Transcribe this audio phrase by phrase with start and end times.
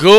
[0.00, 0.16] Good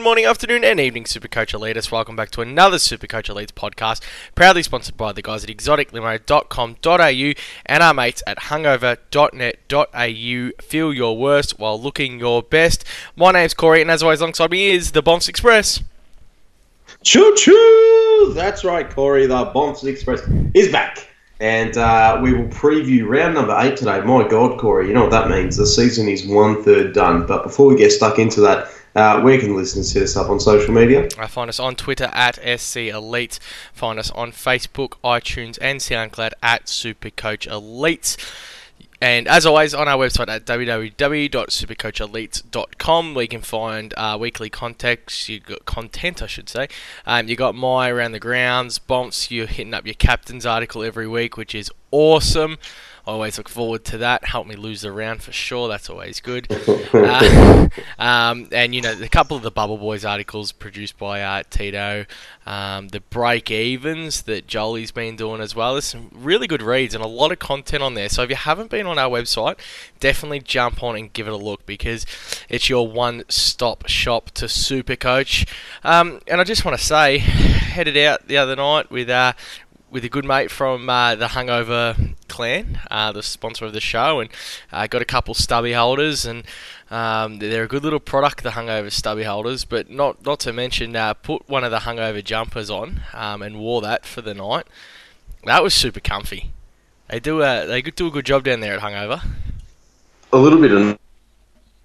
[0.00, 1.92] morning, afternoon, and evening, Supercoach Elites.
[1.92, 4.02] Welcome back to another Supercoach Elites podcast,
[4.34, 7.32] proudly sponsored by the guys at exoticlimo.com.au
[7.66, 10.50] and our mates at hungover.net.au.
[10.60, 12.84] Feel your worst while looking your best.
[13.14, 15.80] My name's Corey, and as always, alongside me is the Bombs Express.
[17.04, 18.32] Choo choo!
[18.34, 19.26] That's right, Corey.
[19.26, 20.22] The Bombs Express
[20.52, 21.06] is back.
[21.40, 24.00] And uh, we will preview round number eight today.
[24.00, 25.56] My God, Corey, you know what that means.
[25.56, 27.26] The season is one third done.
[27.26, 30.40] But before we get stuck into that, uh, where can listeners hit us up on
[30.40, 31.08] social media?
[31.16, 33.38] Uh, find us on Twitter at SC Elite.
[33.72, 38.16] Find us on Facebook, iTunes, and SoundCloud at Supercoach Elites.
[39.00, 45.28] And as always, on our website at www.supercoachelite.com, we can find uh, weekly context.
[45.28, 46.66] You got content, I should say.
[47.06, 49.30] Um, you got my around the grounds, bumps.
[49.30, 52.58] You're hitting up your captain's article every week, which is awesome.
[53.08, 54.26] I always look forward to that.
[54.26, 55.66] Help me lose the round for sure.
[55.66, 56.46] That's always good.
[56.92, 61.42] uh, um, and you know, a couple of the Bubble Boys articles produced by uh,
[61.48, 62.04] Tito,
[62.44, 65.72] um, the break evens that Jolie's been doing as well.
[65.72, 68.10] There's some really good reads and a lot of content on there.
[68.10, 69.56] So if you haven't been on our website,
[70.00, 72.04] definitely jump on and give it a look because
[72.50, 75.48] it's your one-stop shop to Supercoach.
[75.82, 77.18] Um, and I just want to say,
[77.78, 79.32] headed out the other night with uh,
[79.90, 84.20] with a good mate from uh, the Hungover clan, uh, the sponsor of the show,
[84.20, 84.30] and
[84.72, 86.44] uh, got a couple stubby holders, and
[86.90, 89.64] um, they're a good little product, the Hungover stubby holders.
[89.64, 93.58] But not not to mention, uh, put one of the Hungover jumpers on um, and
[93.58, 94.66] wore that for the night.
[95.44, 96.50] That was super comfy.
[97.08, 99.24] They do a they do a good job down there at Hungover.
[100.32, 100.98] A little bit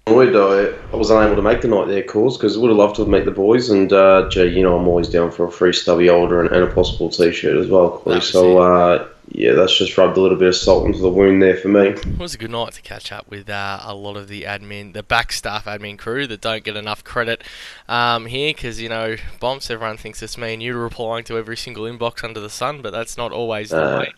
[0.06, 2.96] annoyed I, I was unable to make the night there, cause because would have loved
[2.96, 3.70] to have met the boys.
[3.70, 6.64] And uh, gee, you know, I'm always down for a free stubby holder and, and
[6.64, 8.20] a possible t-shirt as well, Corey.
[8.20, 11.56] So uh, yeah, that's just rubbed a little bit of salt into the wound there
[11.56, 11.88] for me.
[11.88, 14.92] It was a good night to catch up with uh, a lot of the admin,
[14.92, 17.42] the back staff admin crew that don't get enough credit
[17.88, 21.56] um, here because, you know, Bombs, everyone thinks it's me and you replying to every
[21.56, 23.98] single inbox under the sun, but that's not always the Uh.
[24.00, 24.12] way.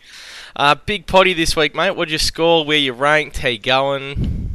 [0.57, 1.91] Uh, big potty this week, mate.
[1.91, 2.65] What'd you score?
[2.65, 3.37] Where you ranked?
[3.37, 4.46] How you going?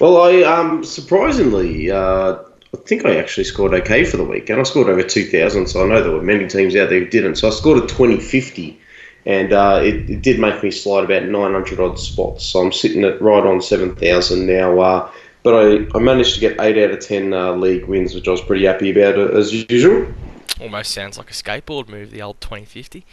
[0.00, 2.34] Well, I um surprisingly, uh,
[2.74, 5.68] I think I actually scored okay for the week, and I scored over two thousand.
[5.68, 7.36] So I know there were many teams out there who didn't.
[7.36, 8.80] So I scored a twenty fifty,
[9.24, 12.44] and uh, it, it did make me slide about nine hundred odd spots.
[12.44, 14.80] So I'm sitting at right on seven thousand now.
[14.80, 15.10] Uh,
[15.44, 18.32] but I, I managed to get eight out of ten uh, league wins, which I
[18.32, 20.12] was pretty happy about uh, as usual.
[20.60, 23.04] Almost sounds like a skateboard move, the old 2050.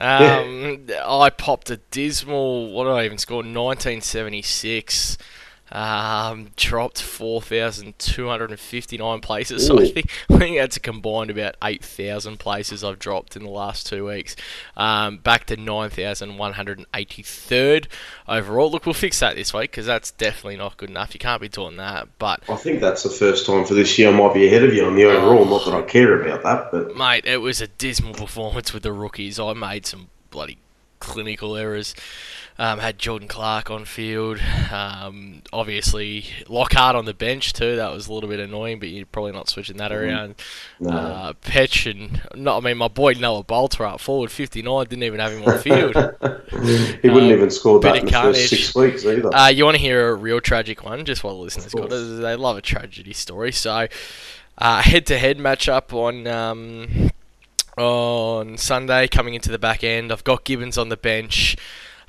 [0.00, 3.38] Um, I popped a dismal, what did I even score?
[3.38, 5.18] 1976.
[5.70, 9.66] Um, dropped 4,259 places.
[9.66, 13.50] So I think, I think that's a combined about 8,000 places I've dropped in the
[13.50, 14.34] last two weeks.
[14.76, 17.86] Um, back to 9,183rd
[18.26, 18.70] overall.
[18.70, 21.14] Look, we'll fix that this week because that's definitely not good enough.
[21.14, 22.08] You can't be doing that.
[22.18, 24.74] But I think that's the first time for this year I might be ahead of
[24.74, 25.44] you on the overall.
[25.44, 28.92] Not that I care about that, but Mate, it was a dismal performance with the
[28.92, 29.38] rookies.
[29.38, 30.58] I made some bloody
[31.00, 31.94] clinical errors.
[32.60, 34.40] Um, had Jordan Clark on field.
[34.72, 37.76] Um, obviously, Lockhart on the bench too.
[37.76, 40.34] That was a little bit annoying, but you're probably not switching that around.
[40.80, 40.90] no.
[40.90, 44.86] Uh, Petch and no, I mean my boy Noah Balta up forward, 59.
[44.86, 45.94] Didn't even have him on field.
[47.00, 48.36] he wouldn't um, even score that in the carnage.
[48.36, 49.32] first six weeks either.
[49.32, 52.34] Uh, you want to hear a real tragic one, just while the listeners got They
[52.34, 53.52] love a tragedy story.
[53.52, 53.86] So,
[54.58, 57.12] uh, head-to-head matchup on um,
[57.76, 60.10] on Sunday, coming into the back end.
[60.10, 61.56] I've got Gibbons on the bench.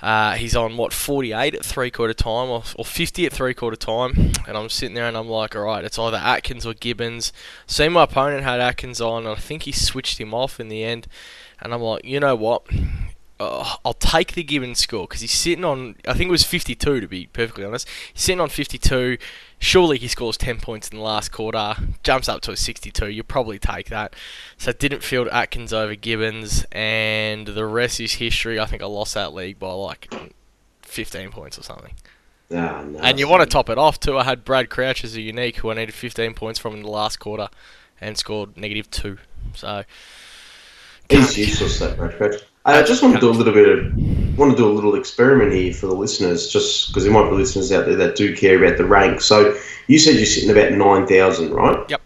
[0.02, 3.76] Uh, he's on what 48 at three quarter time or, or 50 at three quarter
[3.76, 7.34] time, and I'm sitting there and I'm like, all right, it's either Atkins or Gibbons.
[7.68, 10.84] See, my opponent had Atkins on, and I think he switched him off in the
[10.84, 11.08] end,
[11.60, 12.66] and I'm like, you know what?
[13.40, 15.96] uh, I'll take the Gibbons score because he's sitting on.
[16.08, 17.88] I think it was 52 to be perfectly honest.
[18.14, 19.18] He's sitting on 52.
[19.62, 23.10] Surely he scores 10 points in the last quarter, jumps up to a 62.
[23.10, 24.16] You'll probably take that.
[24.58, 28.58] So didn't field Atkins over Gibbons, and the rest is history.
[28.58, 30.14] I think I lost that league by like
[30.84, 31.94] 15 points or something.
[32.52, 34.18] Ah, no, And you want to top it off too.
[34.18, 36.90] I had Brad Crouch as a unique who I needed 15 points from in the
[36.90, 37.50] last quarter,
[38.00, 39.18] and scored negative two.
[39.56, 39.84] So
[41.10, 42.42] He's useless, that Brad Crouch.
[42.66, 45.54] I just want to do a little bit of want to do a little experiment
[45.54, 48.64] here for the listeners, just because there might be listeners out there that do care
[48.64, 49.22] about the rank.
[49.22, 51.90] So you said you're sitting about nine thousand, right?
[51.90, 52.02] Yep.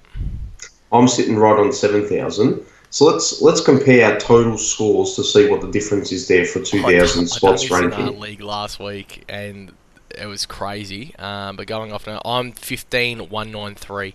[0.92, 2.64] I'm sitting right on seven thousand.
[2.90, 6.60] So let's let's compare our total scores to see what the difference is there for
[6.60, 8.20] two thousand I spots I done this in our ranking.
[8.20, 9.72] league last week, and
[10.16, 11.16] it was crazy.
[11.18, 14.14] Um, but going off now, I'm fifteen one nine three.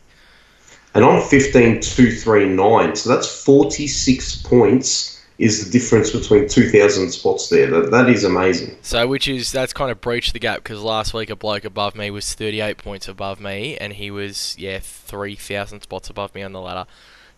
[0.95, 2.95] And I'm fifteen two three nine.
[2.95, 7.69] So that's forty six points is the difference between 2,000 spots there.
[7.70, 8.76] That, that is amazing.
[8.82, 11.94] So, which is that's kind of breached the gap because last week a bloke above
[11.94, 16.52] me was 38 points above me, and he was yeah 3,000 spots above me on
[16.52, 16.87] the ladder.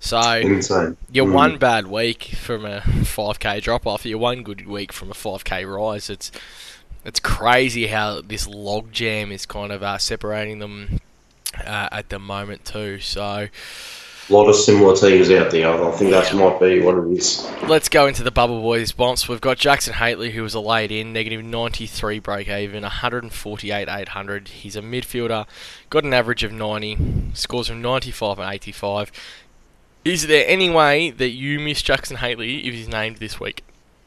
[0.02, 0.97] So Insane.
[1.12, 1.32] you're Mm.
[1.35, 4.06] one bad week from a 5k drop off.
[4.06, 6.08] You're one good week from a 5k rise.
[6.08, 6.32] It's
[7.05, 11.00] it's crazy how this log jam is kind of uh, separating them
[11.58, 12.99] uh, at the moment too.
[13.00, 13.49] So
[14.31, 15.69] A lot of similar teams out there.
[15.69, 17.50] I think that might be what it is.
[17.67, 19.29] let's go into the bubble boys bumps.
[19.29, 24.49] We've got Jackson Hately who was a laid in negative 93 break even, 148 800.
[24.49, 25.47] He's a midfielder,
[25.91, 29.11] got an average of 90, scores from 95 and 85.
[30.05, 33.65] Is there any way that you miss Jackson Hately if he's named this week?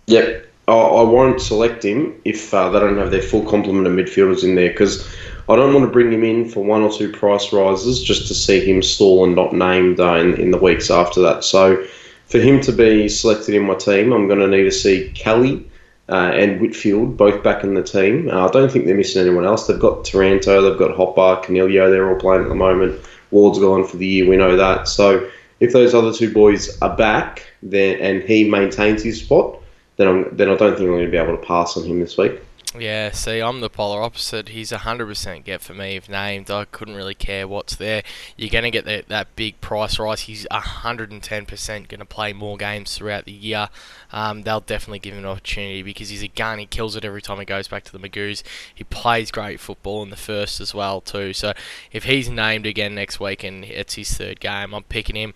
[0.07, 0.51] Yep.
[0.69, 4.45] I, I won't select him if uh, they don't have their full complement of midfielders
[4.45, 5.05] in there because
[5.49, 8.33] I don't want to bring him in for one or two price rises just to
[8.33, 11.43] see him stall and not named uh, in, in the weeks after that.
[11.43, 11.85] So
[12.27, 15.69] for him to be selected in my team, I'm going to need to see Kelly
[16.09, 18.29] uh, and Whitfield both back in the team.
[18.29, 19.67] Uh, I don't think they're missing anyone else.
[19.67, 23.01] They've got Taranto, they've got Hopper, Coniglio, they're all playing at the moment.
[23.31, 24.87] Ward's gone for the year, we know that.
[24.87, 25.29] So
[25.59, 29.59] if those other two boys are back then and he maintains his spot,
[29.97, 31.99] then I'm, then I don't think I'm going to be able to pass on him
[31.99, 32.41] this week.
[32.77, 34.49] Yeah, see, I'm the polar opposite.
[34.49, 36.49] He's a 100% get for me if named.
[36.49, 38.01] I couldn't really care what's there.
[38.35, 40.21] You're going to get that, that big price rise.
[40.21, 43.69] He's 110% going to play more games throughout the year.
[44.11, 46.57] Um, they'll definitely give him an opportunity because he's a gun.
[46.57, 48.41] He kills it every time he goes back to the Magoos.
[48.73, 51.33] He plays great football in the first as well, too.
[51.33, 51.53] So
[51.91, 55.35] if he's named again next week and it's his third game, I'm picking him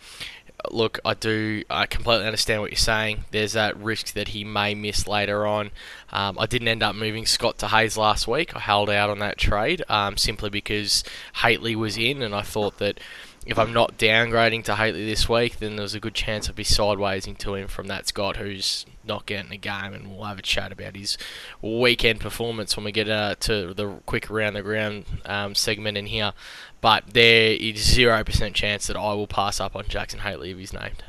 [0.71, 3.25] look, I do, I completely understand what you're saying.
[3.31, 5.71] There's that risk that he may miss later on.
[6.12, 8.56] Um, I didn't end up moving Scott to Hayes last week.
[8.56, 11.04] I held out on that trade um, simply because
[11.38, 13.00] Hately was in, and I thought that
[13.48, 16.65] if I'm not downgrading to Hately this week, then there's a good chance I'd be
[16.65, 20.42] sideways to him from that Scott who's not getting a game, and we'll have a
[20.42, 21.18] chat about his
[21.62, 26.07] weekend performance when we get uh, to the quick around the ground um, segment in
[26.07, 26.33] here.
[26.82, 30.58] But there is zero percent chance that I will pass up on Jackson Hately if
[30.58, 31.04] he's named.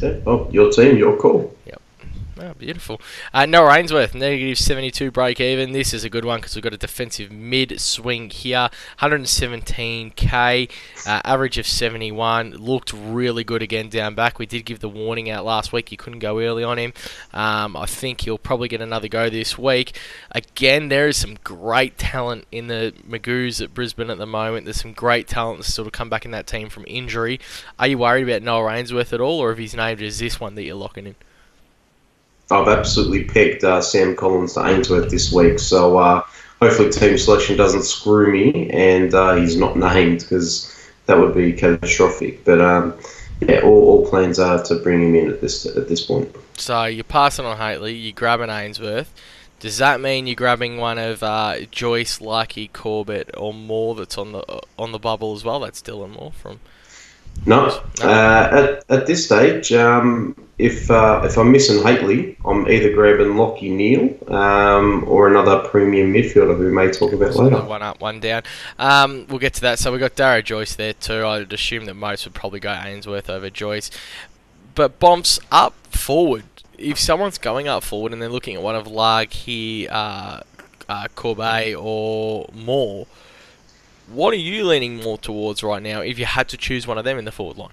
[0.00, 1.54] Yeah, well, your team, your call.
[2.36, 3.00] Oh, beautiful.
[3.32, 5.70] Uh, Noah Answerth, negative 72 break even.
[5.70, 8.70] This is a good one because we've got a defensive mid swing here.
[8.98, 10.68] 117k,
[11.06, 12.50] uh, average of 71.
[12.50, 14.40] Looked really good again down back.
[14.40, 15.92] We did give the warning out last week.
[15.92, 16.92] You couldn't go early on him.
[17.32, 19.96] Um, I think he'll probably get another go this week.
[20.32, 24.64] Again, there is some great talent in the Magoos at Brisbane at the moment.
[24.64, 27.38] There's some great talent that's sort of come back in that team from injury.
[27.78, 30.56] Are you worried about Noah Answerth at all, or if he's named as this one
[30.56, 31.14] that you're locking in?
[32.50, 36.22] I've absolutely pegged uh, Sam Collins to Answerth this week, so uh,
[36.60, 40.70] hopefully team selection doesn't screw me and uh, he's not named because
[41.06, 42.44] that would be catastrophic.
[42.44, 42.94] But um,
[43.40, 46.34] yeah, all, all plans are to bring him in at this at this point.
[46.56, 49.12] So you're passing on Hately, you're grabbing Answerth.
[49.60, 54.32] Does that mean you're grabbing one of uh, Joyce, Lucky, Corbett, or Moore that's on
[54.32, 55.60] the on the bubble as well?
[55.60, 56.60] That's Dylan Moore from.
[57.46, 57.66] No,
[58.02, 63.34] uh, at, at this stage, um, if uh, if I'm missing Hately, I'm either grabbing
[63.34, 67.62] Lachie Neale um, or another premium midfielder who we may talk about later.
[67.62, 68.42] One up, one down.
[68.78, 69.78] Um, we'll get to that.
[69.78, 71.26] So we've got Darragh Joyce there too.
[71.26, 73.90] I'd assume that most would probably go Answerth over Joyce.
[74.74, 76.44] But bumps up forward.
[76.78, 80.40] If someone's going up forward and they're looking at one of Larkey, uh,
[80.88, 83.06] uh, Corbet or Moore,
[84.12, 87.04] what are you leaning more towards right now if you had to choose one of
[87.04, 87.70] them in the forward line?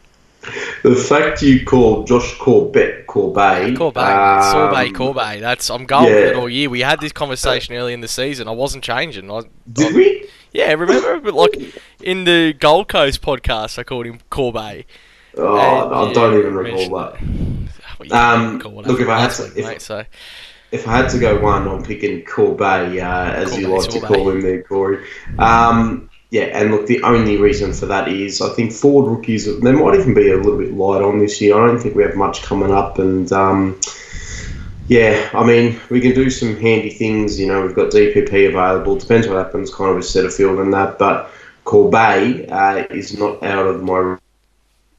[0.84, 5.40] The fact you call Josh Corbett Corbet, Corbet, um, Sorbet, Corbet.
[5.40, 6.68] That's I'm going with it all year.
[6.70, 8.48] We had this conversation early in the season.
[8.48, 9.30] I wasn't changing.
[9.30, 10.28] I, Did we?
[10.52, 11.20] yeah, remember?
[11.20, 14.86] But like in the Gold Coast podcast, I called him Corbet.
[15.38, 17.22] Oh, And, I yeah, don't even recall that.
[18.00, 20.04] Well, you Um, call look, if I had to- week, if- mate, so
[20.72, 24.08] If I had to go one, I'm picking Corbet, uh, as you Corbet, like to
[24.08, 25.06] call him there, Corey.
[25.38, 29.72] Um, yeah, and look, the only reason for that is I think forward rookies, they
[29.74, 31.62] might even be a little bit light on this year.
[31.62, 33.78] I don't think we have much coming up, and um,
[34.88, 37.38] yeah, I mean, we can do some handy things.
[37.38, 38.98] You know, we've got DPP available.
[38.98, 40.98] Depends what happens, kind of with field and that.
[40.98, 41.30] But
[41.66, 44.18] Corbet uh, is not out of my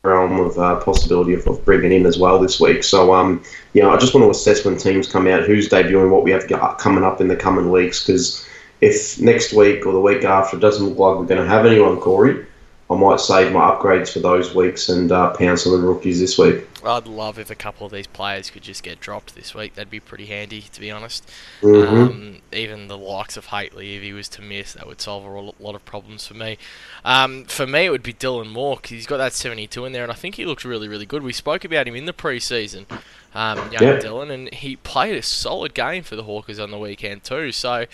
[0.05, 2.85] realm of uh, possibility of, of bringing in as well this week.
[2.85, 6.25] So, um, yeah, I just want to assess when teams come out, who's debuting, what
[6.25, 6.47] we have
[6.79, 8.07] coming up in the coming weeks.
[8.07, 8.47] Because
[8.83, 11.65] if next week or the week after it doesn't look like we're going to have
[11.65, 12.45] anyone, Corey,
[12.91, 16.19] I might save my upgrades for those weeks and uh, pound some of the rookies
[16.19, 16.67] this week.
[16.85, 19.77] I'd love if a couple of these players could just get dropped this week.
[19.77, 21.31] That'd be pretty handy, to be honest.
[21.63, 21.95] Mm-hmm.
[21.95, 25.63] Um, even the likes of Hately, if he was to miss, that would solve a
[25.63, 26.59] lot of problems for me.
[27.05, 30.03] Um, for me, it would be Dylan Moore because he's got that 72 in there,
[30.03, 31.23] and I think he looks really, really good.
[31.23, 32.87] We spoke about him in the preseason,
[33.33, 33.99] um, young Yeah.
[34.01, 37.53] Dylan, and he played a solid game for the Hawkers on the weekend too.
[37.53, 37.87] So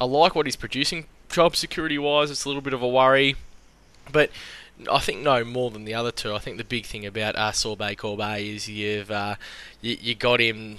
[0.00, 1.06] I like what he's producing.
[1.28, 3.36] Job security wise, it's a little bit of a worry,
[4.10, 4.30] but
[4.90, 6.34] I think no more than the other two.
[6.34, 9.34] I think the big thing about uh, Sorbet Corbet is you've uh,
[9.80, 10.76] you, you got him.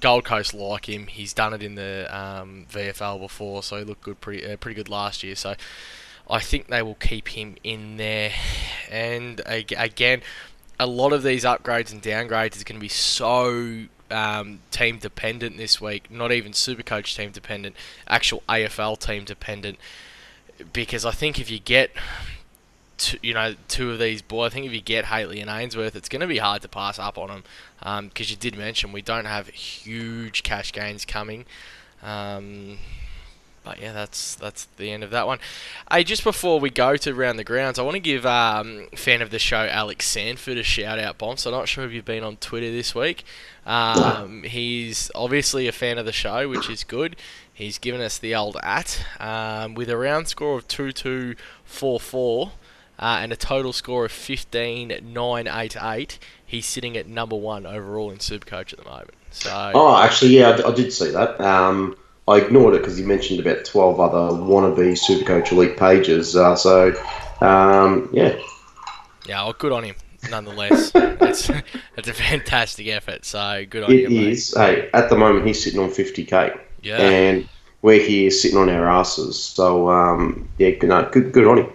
[0.00, 1.06] Gold Coast like him.
[1.06, 4.74] He's done it in the um, VFL before, so he looked good, pretty uh, pretty
[4.74, 5.36] good last year.
[5.36, 5.54] So
[6.28, 8.32] I think they will keep him in there.
[8.90, 10.22] And again,
[10.80, 15.56] a lot of these upgrades and downgrades is going to be so um, team dependent
[15.56, 16.10] this week.
[16.10, 17.76] Not even Supercoach team dependent,
[18.06, 19.78] actual AFL team dependent.
[20.72, 21.90] Because I think if you get
[23.02, 24.52] two, you know, two of these boys.
[24.52, 26.98] I think if you get Hately and Answerth, it's going to be hard to pass
[26.98, 27.42] up on
[27.82, 31.44] them because you did mention we don't have huge cash gains coming.
[32.02, 32.78] Um,
[33.64, 35.38] but yeah, that's that's the end of that one.
[35.90, 39.22] Hey, just before we go to round the grounds, I want to give um, fan
[39.22, 41.46] of the show Alex Sanford a shout out, Bombs.
[41.46, 43.24] I'm not sure if you've been on Twitter this week.
[43.64, 47.16] Um, he's obviously a fan of the show, which is good.
[47.54, 52.00] He's given us the old at um, with a round score of two two four
[52.00, 52.52] four
[52.98, 56.18] uh, and a total score of 15,988.
[56.44, 59.10] He's sitting at number one overall in Supercoach at the moment.
[59.30, 61.40] So Oh, actually, yeah, I d- I, did see that.
[61.40, 61.96] Um,
[62.28, 66.36] I ignored it because you mentioned about 12 other wannabe Supercoach Elite pages.
[66.36, 66.88] Uh, so,
[67.40, 68.38] um, yeah.
[69.26, 69.96] yeah, well, good on him.
[70.30, 71.50] Nonetheless, it's
[71.96, 73.24] it's a fantastic effort.
[73.24, 74.52] So good on It you, mate.
[74.54, 76.60] Hey, at the moment, he's sitting on 50k.
[76.82, 77.48] Yeah, And
[77.82, 79.36] we're here sitting on our asses.
[79.36, 81.72] So, um, yeah, good, no, good, good on him.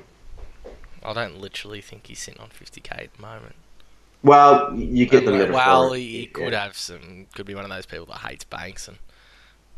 [1.04, 3.56] I don't literally think he's sitting on 50k at the moment.
[4.24, 5.54] Well, you get the metaphor.
[5.54, 6.64] well, he, he could Yeah.
[6.64, 7.28] have some.
[7.36, 8.98] Could be one of those people that hates banks and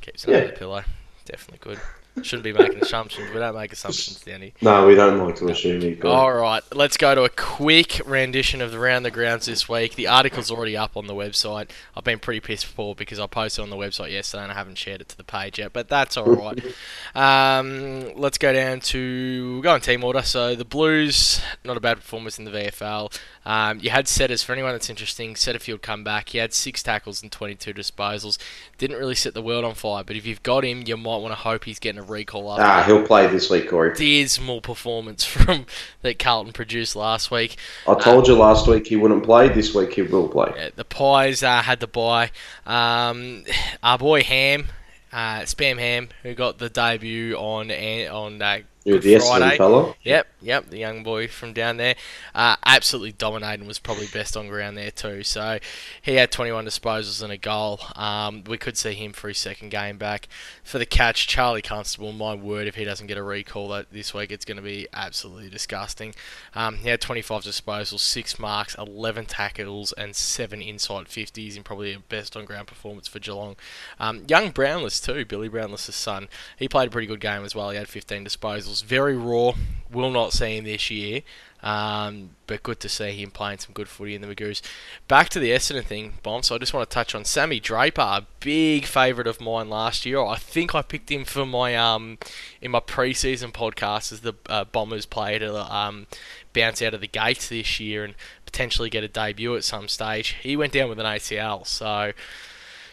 [0.02, 0.38] keeps it Yeah.
[0.38, 0.84] under the pillow.
[1.26, 1.80] Definitely good.
[2.24, 3.30] Shouldn't be making assumptions.
[3.34, 4.54] We don't make assumptions, Danny.
[4.62, 6.00] No, we don't like to assume.
[6.04, 9.96] All right, let's go to a quick rendition of the round the grounds this week.
[9.96, 11.70] The article's already up on the website.
[11.96, 14.78] I've been pretty pissed poor because I posted on the website yesterday and I haven't
[14.78, 16.60] shared it to the page yet, but that's all right.
[17.16, 20.22] um, let's go down to we'll go in team order.
[20.24, 23.18] So the Blues, not a bad performance in the VFL.
[23.46, 25.34] Um, you had setters for anyone that's interesting.
[25.34, 26.30] Setterfield come back.
[26.30, 28.38] He had six tackles and 22 disposals.
[28.78, 31.32] Didn't really set the world on fire, but if you've got him, you might want
[31.32, 33.94] to hope he's getting a recall after Ah, he'll play this week, Corey.
[33.96, 35.66] dismal performance from
[36.02, 37.56] that Carlton produced last week.
[37.88, 39.50] I told you last week he wouldn't play.
[39.50, 40.52] This week he will play.
[40.56, 42.32] Yeah, the Pies uh, had the bye.
[42.66, 43.46] Um,
[43.82, 44.68] our boy Ham,
[45.12, 49.58] uh, Spam Ham, who got the debut on An- on uh, You're the Friday.
[49.58, 49.94] fella.
[50.04, 51.96] Yep, yep, the young boy from down there.
[52.34, 55.24] Uh, absolutely dominating, was probably best on ground there too.
[55.24, 55.60] So
[56.02, 57.80] he had 21 disposals and a goal.
[57.96, 60.30] Um, we could see him for his second game back.
[60.64, 64.14] For the catch, Charlie Constable, my word, if he doesn't get a recall that this
[64.14, 66.16] week, it's going to be absolutely disgusting.
[66.56, 71.94] Um, he had 25 disposals, 6 marks, 11 tackles, and 7 inside 50s in probably
[71.94, 73.56] a best on ground performance for Geelong.
[74.00, 76.30] Um, young Brownless too, Billy Brownless' son.
[76.58, 77.72] He played a pretty good game as well.
[77.72, 78.79] He had 15 disposals.
[78.82, 79.54] Very raw.
[79.92, 81.22] Will not see him this year.
[81.62, 84.62] Um, but good to see him playing some good footy in the Magoos.
[85.08, 86.44] Back to the Essendon thing, Bomb.
[86.44, 90.06] So I just want to touch on Sammy Draper, a big favourite of mine last
[90.06, 90.24] year.
[90.24, 92.18] I think I picked him for my um
[92.62, 96.08] in my preseason podcast as the uh, Bombers player to um,
[96.54, 100.38] bounce out of the gates this year and potentially get a debut at some stage.
[100.42, 102.14] He went down with an ACL, so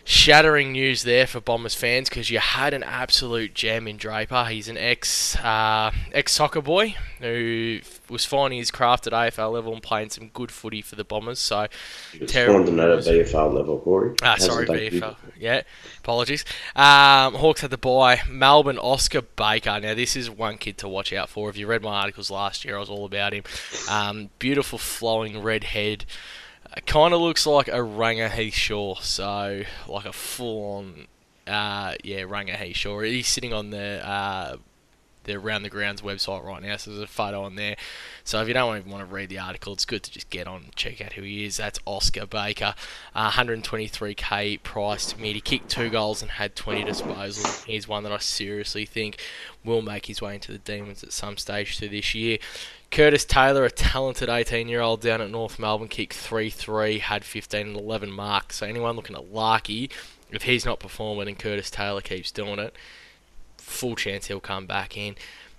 [0.06, 4.44] shattering news there for Bombers fans because you had an absolute gem in Draper.
[4.44, 9.72] He's an ex uh, ex soccer boy who was finding his craft at AFL level
[9.72, 11.40] and playing some good footy for the Bombers.
[11.40, 11.66] So
[12.26, 12.98] Terrible finding at.
[13.00, 14.14] VFL level, Corey.
[14.22, 15.16] Ah, sorry, VFL.
[15.38, 15.62] Yeah,
[15.98, 16.44] apologies.
[16.76, 18.20] Um, Hawks had the bye.
[18.28, 19.80] Melbourne, Oscar Baker.
[19.80, 21.50] Now, this is one kid to watch out for.
[21.50, 23.42] If you read my articles last year, I was all about him.
[23.90, 26.04] Um, beautiful flowing red head.
[26.76, 27.82] Uh, kind of looks like a
[28.28, 31.06] Heath Shaw, so like a full on,
[31.46, 32.22] uh, yeah,
[32.56, 33.00] Heath Shaw.
[33.00, 34.56] He's sitting on the uh,
[35.26, 37.76] the Round the Grounds website right now, so there's a photo on there.
[38.24, 40.46] So if you don't even want to read the article, it's good to just get
[40.46, 41.58] on and check out who he is.
[41.58, 42.74] That's Oscar Baker,
[43.14, 45.34] uh, 123k priced mid.
[45.34, 47.64] He kicked two goals and had 20 disposals.
[47.64, 49.22] He's one that I seriously think
[49.64, 52.38] will make his way into the Demons at some stage through this year.
[52.90, 57.24] Curtis Taylor, a talented 18 year old down at North Melbourne, kicked 3 3, had
[57.24, 58.56] 15 and 11 marks.
[58.56, 59.90] So anyone looking at Larkey,
[60.30, 62.74] if he's not performing and Curtis Taylor keeps doing it,
[63.58, 65.16] full chance he'll come back in.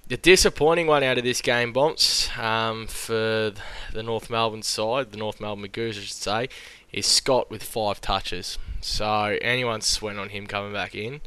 [0.08, 3.52] the disappointing one out of this game, Bonts, um, for
[3.92, 6.50] the North Melbourne side, the North Melbourne Magoos, I should say,
[6.94, 8.58] is Scott with five touches.
[8.80, 11.20] So anyone sweating on him coming back in,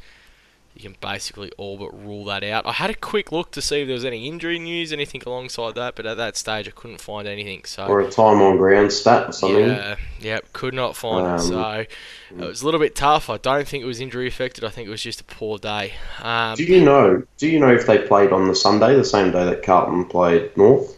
[0.82, 2.64] you can basically all but rule that out.
[2.66, 5.74] I had a quick look to see if there was any injury news, anything alongside
[5.74, 7.64] that, but at that stage I couldn't find anything.
[7.64, 9.66] So Or a time on ground stat or something.
[9.66, 11.30] yeah, yep, could not find it.
[11.32, 11.84] Um, So
[12.30, 13.28] it was a little bit tough.
[13.28, 14.64] I don't think it was injury affected.
[14.64, 15.94] I think it was just a poor day.
[16.22, 17.22] Um, Do you know?
[17.36, 20.56] Do you know if they played on the Sunday, the same day that Carlton played
[20.56, 20.96] North?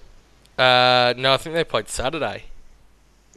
[0.58, 2.44] uh, no, I think they played Saturday.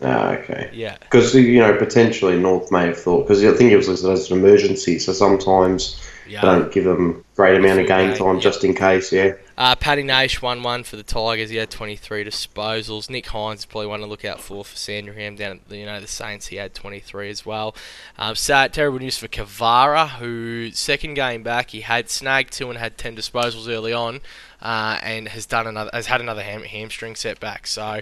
[0.01, 0.69] Ah, okay.
[0.73, 4.11] Yeah, Because you know potentially North may have thought because I think it was listed
[4.11, 6.41] as an emergency, so sometimes yeah.
[6.41, 8.41] they don't give them great amount of game game, time yeah.
[8.41, 9.11] just in case.
[9.11, 9.33] Yeah.
[9.57, 11.49] Uh, Paddy Naish won one for the Tigers.
[11.49, 13.09] He had 23 disposals.
[13.09, 15.85] Nick Hines is probably one to look out for for Sandringham down at the, you
[15.85, 16.47] know the Saints.
[16.47, 17.75] He had 23 as well.
[18.17, 22.77] Um, sad, terrible news for Kavara, who second game back he had snagged two and
[22.77, 24.21] had 10 disposals early on,
[24.61, 27.67] uh, and has done another has had another ham- hamstring setback.
[27.67, 28.01] So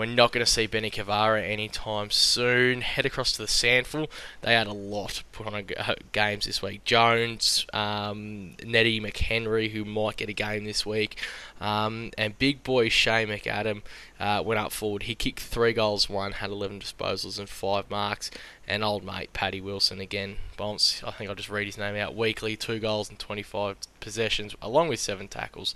[0.00, 2.80] we're not going to see Benny Kavara anytime soon.
[2.80, 4.10] Head across to the Sandful.
[4.40, 6.84] They had a lot put on a uh, games this week.
[6.84, 11.20] Jones, um, Nettie McHenry, who might get a game this week,
[11.60, 13.82] um, and big boy Shay McAdam
[14.18, 15.02] uh, went up forward.
[15.02, 18.30] He kicked three goals, one had 11 disposals and five marks.
[18.66, 21.02] And old mate Paddy Wilson again, bounce.
[21.04, 22.16] I think I'll just read his name out.
[22.16, 25.74] Weekly, two goals and 25 possessions, along with seven tackles.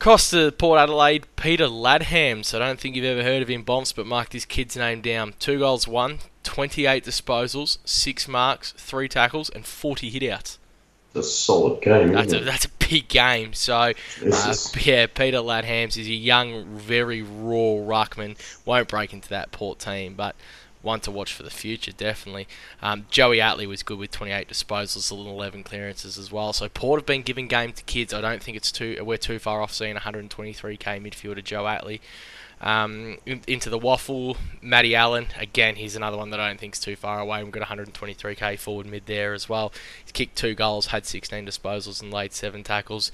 [0.00, 2.44] Across to Port Adelaide, Peter Ladham.
[2.44, 5.00] So I don't think you've ever heard of him, Bonds, but mark this kid's name
[5.00, 5.34] down.
[5.38, 10.58] Two goals, one, 28 disposals, six marks, three tackles, and 40 hitouts.
[11.14, 12.12] It's a solid game.
[12.12, 13.52] That's a that's a big game.
[13.52, 13.92] So uh,
[14.80, 18.36] yeah, Peter Ladhams is a young, very raw ruckman.
[18.64, 20.34] Won't break into that Port team, but
[20.84, 22.46] one to watch for the future, definitely.
[22.82, 26.52] Um, Joey Atley was good with 28 disposals and 11 clearances as well.
[26.52, 28.12] So Port have been giving game to kids.
[28.12, 32.00] I don't think it's too we're too far off seeing 123k midfielder Joe Atley.
[32.60, 35.76] Um, into the WAFL, Matty Allen again.
[35.76, 37.42] He's another one that I don't think's too far away.
[37.42, 39.72] We've got 123k forward mid there as well.
[40.02, 43.12] He's kicked two goals, had 16 disposals, and laid seven tackles.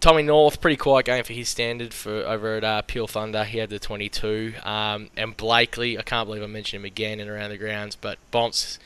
[0.00, 3.44] Tommy North, pretty quiet game for his standard for over at uh, Peel Thunder.
[3.44, 4.54] He had the 22.
[4.62, 8.18] Um, and Blakely, I can't believe I mentioned him again and around the grounds, but
[8.30, 8.78] Bonts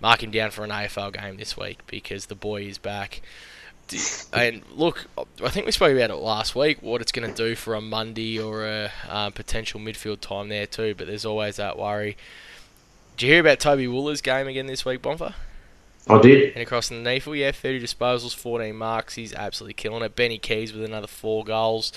[0.00, 3.22] mark him down for an AFL game this week because the boy is back.
[4.32, 6.82] And look, I think we spoke about it last week.
[6.82, 10.66] What it's going to do for a Monday or a uh, potential midfield time there
[10.66, 10.96] too.
[10.96, 12.16] But there's always that worry.
[13.16, 15.34] Did you hear about Toby Wooller's game again this week, Bonfa?
[16.08, 16.52] I did.
[16.52, 19.14] And across the NEAFL, yeah, 30 disposals, 14 marks.
[19.14, 20.14] He's absolutely killing it.
[20.14, 21.92] Benny Keays with another four goals.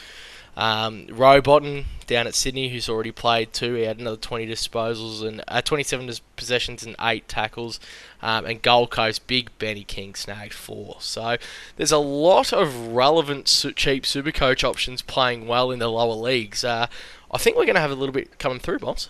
[0.57, 5.41] Um, Rowbottom down at Sydney, who's already played two, he had another 20 disposals and
[5.47, 7.79] uh, 27 dis- possessions and eight tackles.
[8.21, 10.97] Um, and Gold Coast, big Benny King snagged four.
[10.99, 11.37] So
[11.77, 13.45] there's a lot of relevant
[13.75, 16.63] cheap super coach options playing well in the lower leagues.
[16.63, 16.87] Uh,
[17.31, 19.09] I think we're going to have a little bit coming through, Boss.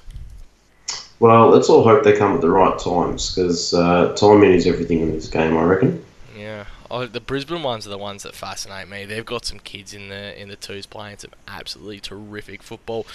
[1.19, 5.01] Well, let's all hope they come at the right times because uh, timing is everything
[5.01, 5.58] in this game.
[5.58, 6.03] I reckon.
[6.38, 9.03] Yeah, oh, the Brisbane ones are the ones that fascinate me.
[9.03, 13.05] They've got some kids in the in the twos playing some absolutely terrific football.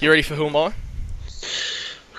[0.00, 0.72] You ready for who am I?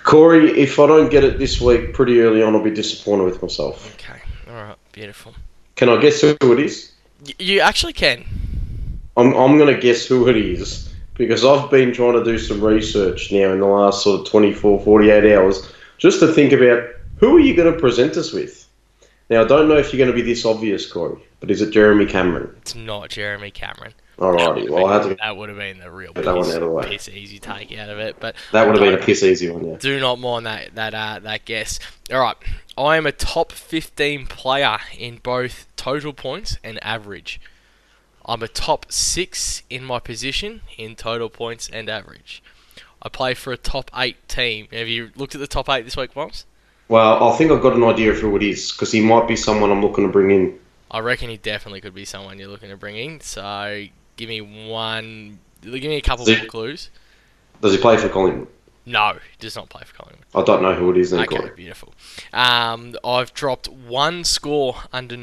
[0.04, 3.42] Corey, if I don't get it this week, pretty early on, I'll be disappointed with
[3.42, 3.92] myself.
[3.96, 5.34] Okay, all right, beautiful.
[5.76, 6.92] Can I guess who it is?
[7.26, 8.24] Y- you actually can.
[9.18, 12.62] I'm, I'm going to guess who it is because I've been trying to do some
[12.62, 16.84] research now in the last sort of 24, 48 hours just to think about
[17.18, 18.68] who are you going to present us with.
[19.30, 21.72] Now, I don't know if you're going to be this obvious, Corey, but is it
[21.72, 22.54] Jeremy Cameron?
[22.62, 23.94] It's not Jeremy Cameron.
[24.20, 26.56] Alrighty, well, I had to, that would have been the real Get that one piss,
[26.56, 26.88] out of the way.
[26.88, 28.16] piss easy take out of it.
[28.20, 29.76] But that would have been a piss easy one, yeah.
[29.78, 31.80] Do not mind that that uh, that guess.
[32.14, 32.38] All right,
[32.78, 37.42] I am a top 15 player in both total points and average.
[38.28, 42.42] I'm a top six in my position in total points and average.
[43.02, 44.68] I play for a top eight team.
[44.72, 46.46] Have you looked at the top eight this week, Bombs?
[46.88, 49.36] Well, I think I've got an idea of who it is because he might be
[49.36, 50.60] someone I'm looking to bring in.
[50.90, 53.22] I reckon he definitely could be someone you're looking to bring in.
[53.22, 53.86] So
[54.18, 55.40] give me one.
[55.62, 56.90] Give me a couple more clues.
[57.62, 58.48] Does he play for Collingwood?
[58.88, 60.26] No, he does not play for Collingwood.
[60.36, 61.52] I don't know who it is then, Okay, Corey.
[61.56, 61.94] beautiful.
[62.34, 65.18] Um, I've dropped one score under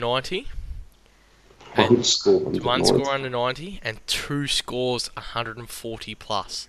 [1.77, 1.95] 90.
[1.95, 2.47] One score.
[2.47, 6.69] under one score under 90 and two scores 140 plus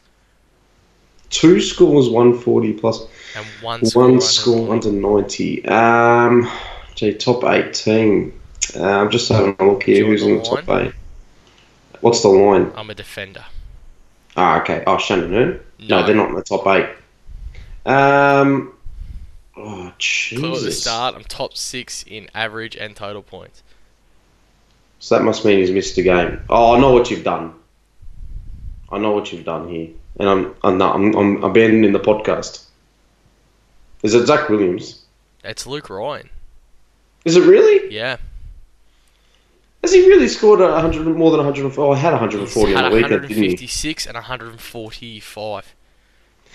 [1.30, 3.08] Two scores, 140 plus.
[3.36, 4.88] and one score, One under score 90.
[4.89, 5.66] under 90.
[5.66, 6.52] Um,
[6.94, 8.32] gee, top 18.
[8.76, 10.06] Uh, I'm just having a look here.
[10.06, 10.94] Who's in the the top 8?
[12.02, 12.72] What's the line?
[12.76, 13.46] I'm a defender
[14.38, 14.84] Ah, okay.
[14.86, 15.32] Oh, Shannon?
[15.32, 15.60] No,
[16.02, 16.06] No.
[16.06, 16.88] they're not in the top 8.
[17.92, 18.74] Um,
[19.58, 23.62] oh, clue at the start I'm top six in average and total points
[25.04, 26.39] So that must mean he's missed a game.
[26.50, 27.54] Oh, I know what you've done.
[28.89, 32.63] I know what you've done here, and I'm I'm not, I'm, I'm abandoning the podcast.
[34.02, 35.04] Is it Zach Williams?
[35.44, 36.30] It's Luke Ryan.
[37.26, 37.94] Is it really?
[37.94, 38.16] Yeah.
[39.82, 41.86] Has he really scored a hundred more than 104?
[41.86, 43.42] Oh, I had 140 He's had on the weekend, didn't he?
[43.42, 45.76] 156 and 145.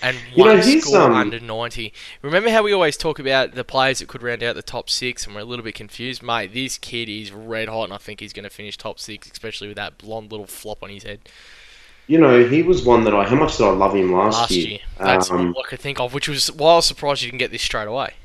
[0.01, 1.93] And You know, one score um, under 90.
[2.21, 5.25] Remember how we always talk about the players that could round out the top six
[5.25, 6.23] and we're a little bit confused?
[6.23, 9.29] Mate, this kid is red hot and I think he's going to finish top six,
[9.31, 11.29] especially with that blonde little flop on his head
[12.07, 13.23] You know, he was one that I.
[13.25, 14.67] How much did I love him last, last year.
[14.67, 14.79] year?
[14.97, 17.39] That's Um, all I could think of, which was why I was surprised you didn't
[17.39, 18.15] get this straight away.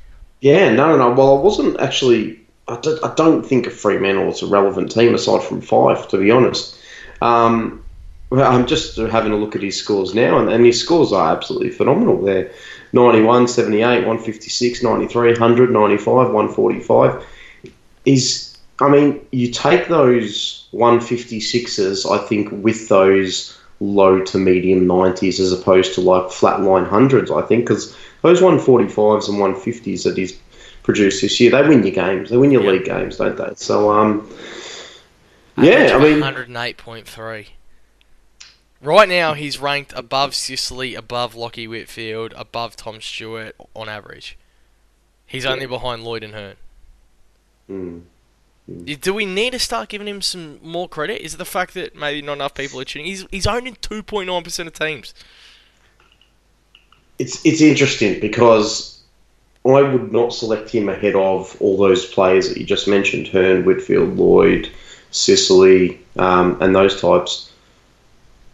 [0.41, 0.97] Yeah, no, no.
[0.97, 1.13] no.
[1.13, 2.41] Well, I wasn't actually.
[2.67, 6.17] I don't, I don't think a Fremantle is a relevant team aside from five, to
[6.17, 6.75] be honest.
[7.21, 7.84] Um,
[8.29, 11.31] well, I'm just having a look at his scores now, and, and his scores are
[11.35, 12.21] absolutely phenomenal.
[12.21, 12.51] They're
[12.93, 17.23] 91, 78, 156, 93, 100, 95, 145.
[18.05, 25.39] He's, I mean, you take those 156s, I think, with those low to medium 90s
[25.39, 30.39] as opposed to like flatline hundreds, I think, because those 145s and 150s that he's
[30.83, 32.29] produced this year, they win your games.
[32.29, 32.71] They win your Yeah.
[32.71, 33.51] league games, don't they?
[33.55, 34.29] So, um,
[35.57, 37.47] yeah, I mean, 108.3.
[38.85, 44.37] Right now, he's ranked above Sicily, above Lachie Whitfield, above Tom Stewart on average.
[45.25, 46.55] He's only behind Lloyd and Hurn.
[47.67, 48.01] mm,
[49.01, 51.23] Do we need to start giving him some more credit?
[51.23, 53.07] Is it the fact that maybe not enough people are tuning?
[53.07, 55.15] He's he's owned in 2.9% of teams.
[57.17, 59.01] it's it's interesting because
[59.65, 63.65] I would not select him ahead of all those players that you just mentioned: Hurn,
[63.65, 64.69] Whitfield, Lloyd,
[65.09, 67.51] Sicily, um, and those types.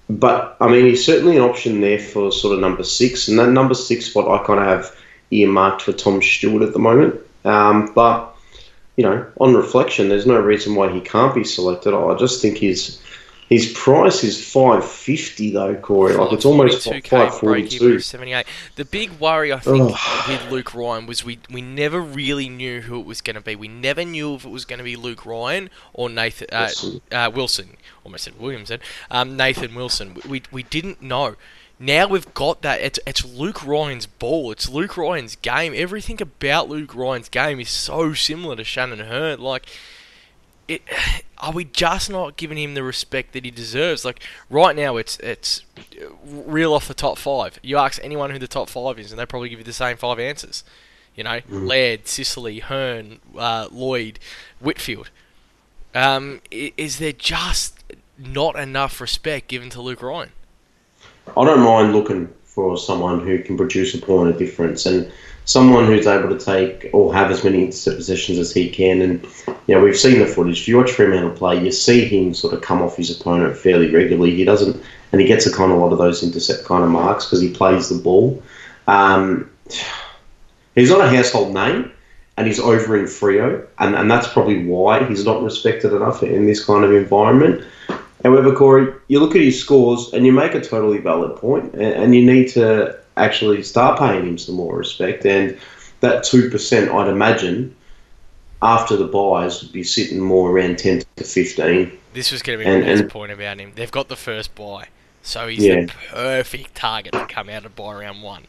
[0.09, 3.49] But I mean, he's certainly an option there for sort of number six, and that
[3.49, 4.95] number six spot I kind of have
[5.31, 7.19] earmarked for Tom Stewart at the moment.
[7.45, 8.35] Um, but
[8.97, 11.93] you know, on reflection, there's no reason why he can't be selected.
[11.93, 13.01] I just think his
[13.51, 16.15] his price is five fifty though, Corey.
[16.15, 17.95] Like it's almost 42K five forty two.
[17.95, 18.45] of 78.
[18.77, 19.93] The big worry I think
[20.29, 23.57] with Luke Ryan was we we never really knew who it was going to be.
[23.57, 27.01] We never knew if it was going to be Luke Ryan or Nathan uh, Wilson.
[27.11, 27.77] uh, Wilson.
[28.05, 28.79] Almost said Williams then.
[29.11, 30.17] Um, Nathan Wilson.
[30.25, 31.35] We, we didn't know.
[31.77, 32.79] Now we've got that.
[32.79, 34.51] It's it's Luke Ryan's ball.
[34.51, 35.73] It's Luke Ryan's game.
[35.75, 39.41] Everything about Luke Ryan's game is so similar to Shannon Hurn.
[39.41, 39.65] Like
[40.71, 40.81] it,
[41.37, 44.05] are we just not giving him the respect that he deserves?
[44.05, 45.63] Like right now, it's it's
[46.25, 47.59] real off the top five.
[47.61, 49.97] You ask anyone who the top five is, and they probably give you the same
[49.97, 50.63] five answers.
[51.15, 54.17] You know, Laird, Sicily, Hurn, uh, Lloyd,
[54.61, 55.09] Whitfield.
[55.93, 57.83] Um, is there just
[58.17, 60.31] not enough respect given to Luke Ryan?
[61.35, 65.11] I don't mind looking for someone who can produce a point of difference and
[65.51, 69.01] someone who's able to take or have as many intercept possessions as he can.
[69.01, 69.23] And
[69.67, 70.61] you know, we've seen the footage.
[70.61, 73.93] If you watch Fremantle play, you see him sort of come off his opponent fairly
[73.93, 74.33] regularly.
[74.33, 77.25] He doesn't, and he gets a kind of lot of those intercept kind of marks
[77.25, 78.41] because he plays the ball.
[78.87, 79.49] Um,
[80.73, 81.91] he's not a household name.
[82.37, 86.47] And he's over in Freo, and, and that's probably why he's not respected enough in
[86.47, 87.63] this kind of environment.
[88.23, 92.15] However, Corey, you look at his scores and you make a totally valid point, and
[92.15, 95.25] you need to actually start paying him some more respect.
[95.25, 95.57] And
[96.01, 97.75] that 2%, I'd imagine,
[98.61, 101.91] after the buys, would be sitting more around 10 to 15.
[102.13, 103.71] This was going to be And- and- point about him.
[103.75, 104.87] They've got the first buy,
[105.23, 105.81] so he's Yeah.
[105.81, 108.43] the perfect target to come out of buy round one.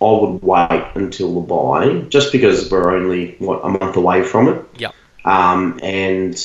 [0.00, 4.48] I would wait until the buy, just because we're only, what, a month away from
[4.48, 4.62] it.
[4.78, 4.94] Yep.
[5.24, 6.36] Um, and,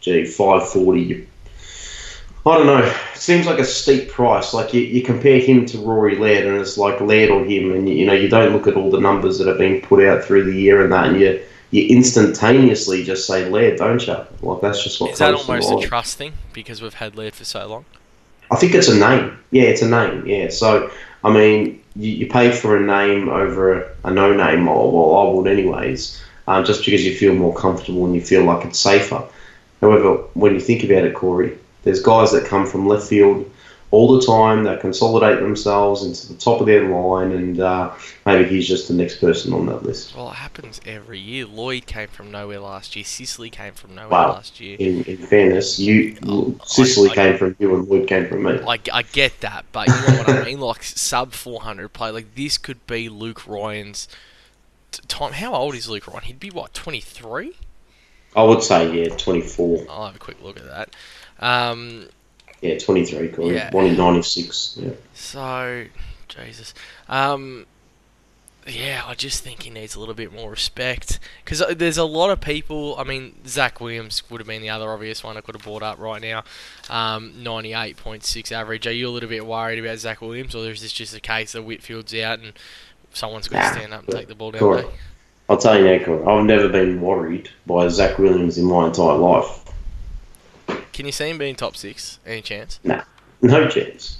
[0.00, 1.26] gee, 540, you
[2.46, 2.84] I don't know.
[2.84, 4.52] It seems like a steep price.
[4.52, 7.88] Like you, you compare him to Rory Laird, and it's like Laird or him, and
[7.88, 10.22] you, you know you don't look at all the numbers that have been put out
[10.22, 14.16] through the year and that, and you you instantaneously just say Laird, don't you?
[14.42, 17.44] Like that's just what Is that almost a trust thing because we've had Laird for
[17.44, 17.84] so long?
[18.50, 19.38] I think it's a name.
[19.50, 20.26] Yeah, it's a name.
[20.26, 20.50] Yeah.
[20.50, 20.90] So
[21.24, 25.26] I mean, you, you pay for a name over a, a no name, or well,
[25.26, 28.78] I would anyways, um, just because you feel more comfortable and you feel like it's
[28.78, 29.24] safer.
[29.80, 33.50] However, when you think about it, Corey, there's guys that come from left field
[33.90, 37.92] all the time that consolidate themselves into the top of their line, and uh,
[38.26, 40.16] maybe he's just the next person on that list.
[40.16, 41.46] Well, it happens every year.
[41.46, 43.04] Lloyd came from nowhere last year.
[43.04, 44.32] Sicily came from nowhere Wow.
[44.32, 44.76] last year.
[44.80, 48.42] In, in fairness, you Oh, Sicily I- I- came from you and Wood came from
[48.42, 48.54] me.
[48.54, 50.58] Like I get that, but you know what I mean.
[50.58, 52.10] Like sub 400 play.
[52.10, 54.08] Like this could be Luke Ryan's
[55.06, 55.34] time.
[55.34, 56.24] How old is Luke Ryan?
[56.24, 57.52] He'd be what 23.
[58.34, 59.86] I would say yeah, 24.
[59.88, 60.90] I'll have a quick look at that.
[61.40, 62.08] Um,
[62.60, 63.54] Yeah, 23, Corey.
[63.54, 63.70] Yeah.
[63.72, 64.78] One in 96.
[64.80, 64.90] Yeah.
[65.14, 65.84] so
[66.28, 66.74] Jesus.
[67.08, 67.66] Um,
[68.66, 72.30] yeah, I just think he needs a little bit more respect because there's a lot
[72.30, 72.96] of people.
[72.98, 75.82] I mean, Zach Williams would have been the other obvious one I could have brought
[75.82, 76.44] up right now.
[76.88, 78.86] Um, 98.6 average.
[78.86, 81.52] Are you a little bit worried about Zach Williams, or is this just a case
[81.52, 82.54] that Whitfield's out and
[83.12, 84.60] someone's got to Nah, stand up and take the ball down?
[84.60, 84.86] Corey?
[85.50, 89.18] I'll tell you now, Corey, I've never been worried by Zach Williams in my entire
[89.18, 89.60] life.
[90.92, 92.18] Can you see him being top six?
[92.26, 92.80] Any chance?
[92.84, 93.02] No
[93.44, 94.18] no chance.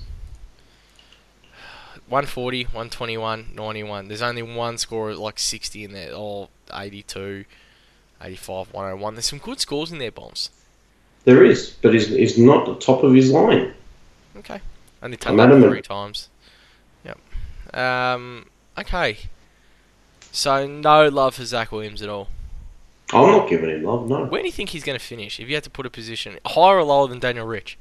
[2.09, 4.09] 140, 121, 91.
[4.09, 7.44] There's only one score like 60 in there, or 82,
[8.20, 9.14] 85, 101.
[9.14, 10.50] There's some good scores in there, bombs.
[11.24, 13.72] There is, but he's, he's not the top of his line.
[14.37, 14.61] Okay.
[15.02, 15.72] Only tapped adamant.
[15.72, 16.28] three times.
[17.04, 17.18] Yep.
[17.74, 18.46] Um.
[18.76, 19.18] Okay.
[20.33, 22.28] So no love for Zach Williams at all.
[23.12, 24.24] I'm not giving him love, no.
[24.24, 25.38] Where do you think he's going to finish?
[25.38, 27.78] If you had to put a position higher or lower than Daniel Rich?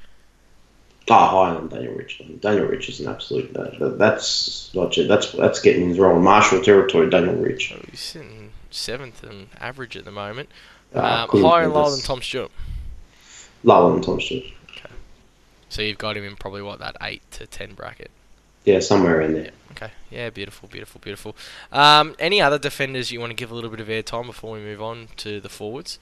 [1.10, 2.22] Ah, higher than Daniel Rich.
[2.40, 3.54] Daniel Rich is an absolute.
[3.54, 4.96] That, that, that's not.
[4.96, 6.20] That's that's getting his role.
[6.20, 7.10] Marshall territory.
[7.10, 7.74] Daniel Rich.
[7.76, 10.50] Oh, he's sitting seventh and average at the moment.
[10.94, 12.52] Um, higher and lower than Tom Stewart.
[13.64, 14.46] Lower than Tom Stewart.
[14.72, 14.90] Okay.
[15.70, 18.12] So you've got him in probably what that eight to ten bracket.
[18.66, 19.52] Yeah, somewhere in there.
[19.72, 19.92] Okay.
[20.12, 21.36] Yeah, beautiful, beautiful, beautiful.
[21.72, 24.60] Um, any other defenders you want to give a little bit of airtime before we
[24.60, 26.00] move on to the forwards?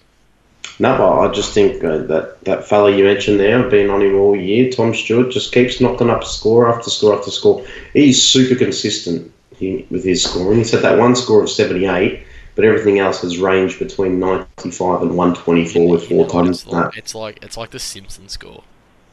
[0.80, 4.16] No, I just think uh, that that fella you mentioned there, I've been on him
[4.16, 4.72] all year.
[4.72, 7.66] Tom Stewart just keeps knocking up score after score after score.
[7.94, 10.60] He's super consistent he, with his scoring.
[10.60, 12.24] He's had that one score of seventy eight,
[12.56, 16.28] but everything else has ranged between ninety five and one twenty four with You know
[16.28, 16.64] four times.
[16.64, 16.98] It's like, that.
[16.98, 18.64] it's like it's like the Simpson score.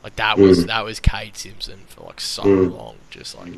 [0.08, 0.66] Like that was Mm.
[0.68, 2.72] that was Kade Simpson for like so Mm.
[2.76, 2.96] long.
[3.10, 3.52] Just like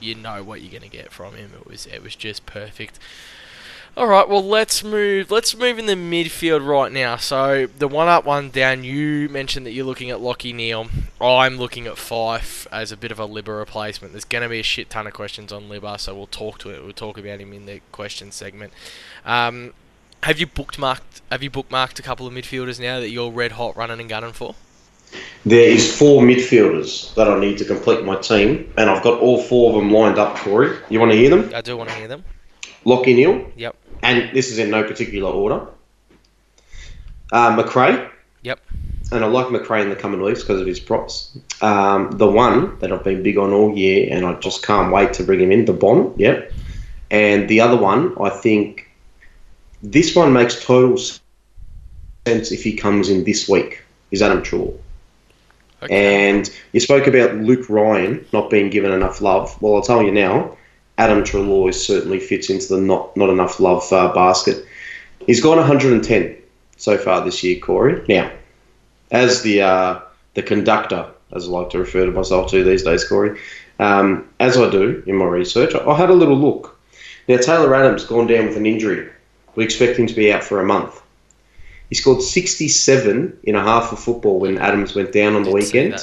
[0.00, 1.52] you know what you're gonna get from him.
[1.60, 2.98] It was it was just perfect.
[3.96, 5.30] All right, well let's move.
[5.30, 7.16] Let's move in the midfield right now.
[7.16, 8.82] So the one up, one down.
[8.84, 10.88] You mentioned that you're looking at Lachie Neale.
[11.20, 14.14] I'm looking at Fyfe as a bit of a Libba replacement.
[14.14, 16.70] There's going to be a shit ton of questions on Libba, so we'll talk to
[16.70, 16.82] it.
[16.82, 18.72] We'll talk about him in the question segment.
[19.26, 19.74] Um,
[20.22, 21.20] have you bookmarked?
[21.30, 24.32] Have you bookmarked a couple of midfielders now that you're red hot running and gunning
[24.32, 24.54] for?
[25.44, 29.42] There is four midfielders that I need to complete my team, and I've got all
[29.42, 30.36] four of them lined up.
[30.36, 31.50] Corey, you want to hear them?
[31.54, 32.24] I do want to hear them.
[32.84, 33.50] Lachie Neale.
[33.56, 33.76] Yep.
[34.02, 35.66] And this is in no particular order.
[37.32, 38.08] Uh, Macrae.
[38.42, 38.60] Yep.
[39.10, 41.36] And I like Macrae in the coming weeks because of his props.
[41.60, 45.12] Um, the one that I've been big on all year, and I just can't wait
[45.14, 46.18] to bring him in, the Bond.
[46.18, 46.52] Yep.
[47.10, 48.90] And the other one, I think
[49.82, 50.96] this one makes total
[52.26, 54.78] sense if he comes in this week, is Adam Treloar.
[55.82, 56.28] Okay.
[56.28, 59.60] And you spoke about Luke Ryan not being given enough love.
[59.60, 60.56] Well, I'll tell you now,
[60.96, 64.64] Adam Treloar certainly fits into the not not enough love uh, basket.
[65.26, 66.36] He's gone 110
[66.76, 68.04] so far this year, Corey.
[68.08, 68.30] Now,
[69.10, 70.00] as the uh,
[70.34, 73.40] the conductor, as I like to refer to myself to these days, Corey,
[73.80, 76.78] um, as I do in my research, I, I had a little look.
[77.28, 79.08] Now, Taylor Adams gone down with an injury.
[79.56, 81.01] We expect him to be out for a month.
[81.92, 86.02] He scored 67 in a half of football when Adams went down on the weekend.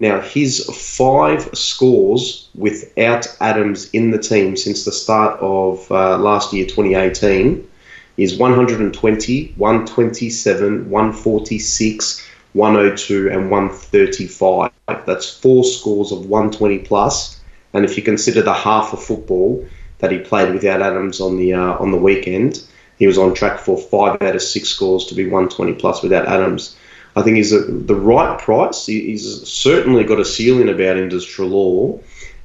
[0.00, 6.52] Now, his five scores without Adams in the team since the start of uh, last
[6.52, 7.70] year, 2018,
[8.16, 14.72] is 120, 127, 146, 102, and 135.
[15.06, 17.40] That's four scores of 120 plus.
[17.74, 19.64] And if you consider the half of football
[19.98, 22.64] that he played without Adams on the uh, on the weekend,
[23.00, 26.26] he was on track for five out of six scores to be 120 plus without
[26.26, 26.76] Adams.
[27.16, 28.86] I think he's a, the right price.
[28.86, 32.00] He's certainly got a ceiling about him, does Treloar.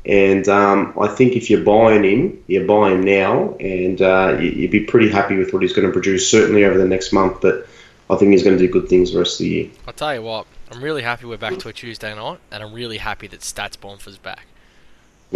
[0.05, 4.51] And um, I think if you're buying him, you buy him now, and uh, you,
[4.51, 7.41] you'd be pretty happy with what he's going to produce, certainly over the next month.
[7.41, 7.67] But
[8.09, 9.69] I think he's going to do good things the rest of the year.
[9.85, 10.47] I'll tell you what.
[10.71, 13.77] I'm really happy we're back to a Tuesday night, and I'm really happy that Stats
[13.77, 14.47] Bonfer's back.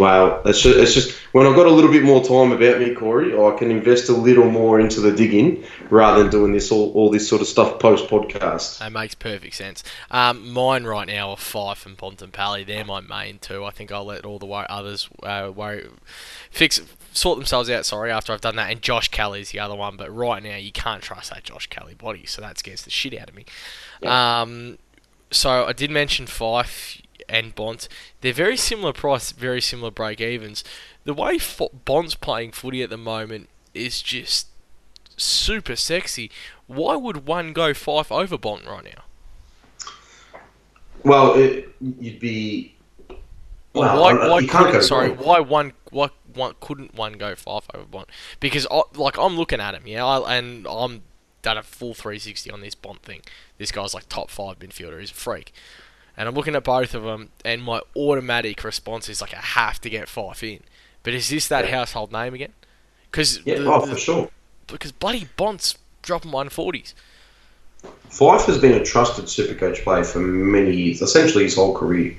[0.00, 2.94] Wow, it's just, it's just when I've got a little bit more time about me,
[2.94, 6.90] Corey, I can invest a little more into the digging rather than doing this all,
[6.94, 8.78] all this sort of stuff post podcast.
[8.78, 9.84] That makes perfect sense.
[10.10, 12.66] Um, mine right now are Fyfe and Bontempelli.
[12.66, 13.62] They're my main two.
[13.62, 15.86] I think I'll let all the others uh, worry,
[16.50, 16.80] fix,
[17.12, 17.84] sort themselves out.
[17.84, 18.70] Sorry, after I've done that.
[18.70, 19.98] And Josh Kelly's the other one.
[19.98, 23.18] But right now, you can't trust that Josh Kelly body, so that scares the shit
[23.18, 23.44] out of me.
[24.06, 24.78] Um,
[25.30, 26.99] so I did mention Fyfe
[27.30, 27.88] and Bont.
[28.20, 30.64] They're very similar price, very similar break evens.
[31.04, 34.48] The way Fo- Bont's playing footy at the moment is just
[35.16, 36.30] super sexy.
[36.66, 39.04] Why would one go Fyfe over Bont right now?
[41.02, 42.74] Well, it, you'd be.
[43.72, 47.34] Well, why, why you can't couldn't go sorry why one why one couldn't one go
[47.34, 48.08] Fyfe over Bont?
[48.40, 51.02] Because I, like I'm looking at him, yeah, I, and I'm
[51.42, 53.22] done a full 360 on this Bont thing.
[53.58, 55.00] This guy's like top five midfielder.
[55.00, 55.52] He's a freak.
[56.20, 59.80] And I'm looking at both of them, and my automatic response is like I have
[59.80, 60.60] to get Fyfe in
[61.02, 62.52] But is this that household name again?
[63.10, 64.30] Because Yeah, oh, for sure.
[64.66, 66.92] because bloody Bont's dropping 140s.
[68.10, 72.14] Fyfe has been a trusted Supercoach player for many years, essentially his whole career.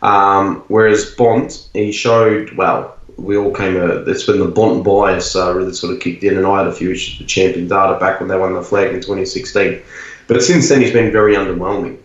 [0.00, 5.36] Um, whereas Bont, he showed, well, we all came, uh, that's when the Bont bias
[5.36, 8.00] uh, really sort of kicked in, and I had a few issues with champion data
[8.00, 9.82] back when they won the flag in 2016.
[10.28, 11.98] But since then, he's been very underwhelming.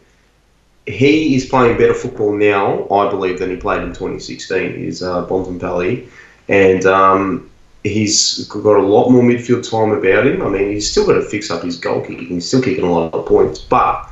[0.90, 5.24] He is playing better football now, I believe, than he played in 2016, is uh,
[5.28, 6.08] Bontempelli.
[6.48, 7.50] And um,
[7.84, 10.42] he's got a lot more midfield time about him.
[10.42, 12.26] I mean, he's still got to fix up his goal kicking.
[12.28, 14.10] He's still kicking a lot of points, but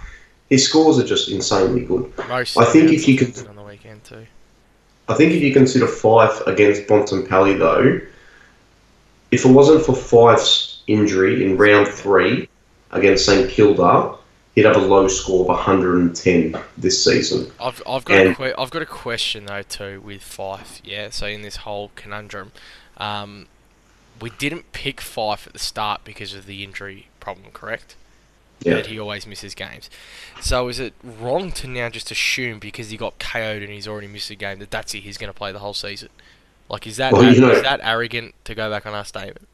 [0.52, 2.14] his scores are just insanely good.
[2.30, 4.28] Most I think if you could- on the weekend too.
[5.10, 8.02] I think if you consider Fyfe against Bontempelli, though,
[9.32, 12.50] if it wasn't for Fyfe's injury in round three
[12.92, 14.17] against St Kilda,
[14.58, 17.52] he'd have a low score of 110 this season.
[17.62, 20.82] I've, I've got a que- I've got a question though too with Fyfe.
[20.84, 22.52] Yeah, so in this whole conundrum,
[22.98, 23.46] um,
[24.20, 27.96] we didn't pick Fyfe at the start because of the injury problem, correct?
[28.62, 28.74] Yeah.
[28.78, 29.92] That he always misses games.
[30.42, 34.08] So is it wrong to now just assume because he got KO'd and he's already
[34.08, 36.10] missed a game that that's it, he's going to play the whole season?
[36.68, 39.48] Like, is that Well, you know- is that arrogant to go back on our statement?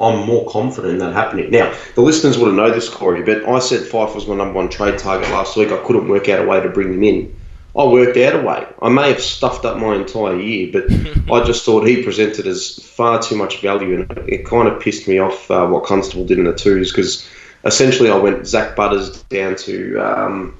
[0.00, 1.50] I'm more confident in that happening.
[1.50, 4.54] Now, the listeners would have know this, Corey, but I said Fyfe was my number
[4.54, 5.70] one trade target last week.
[5.70, 7.36] I couldn't work out a way to bring him in.
[7.76, 8.66] I worked out a way.
[8.82, 10.90] I may have stuffed up my entire year, but
[11.32, 15.06] I just thought he presented as far too much value, and it kind of pissed
[15.06, 17.28] me off uh, what Constable did in the twos because
[17.64, 20.58] essentially I went Zak Butters down to um,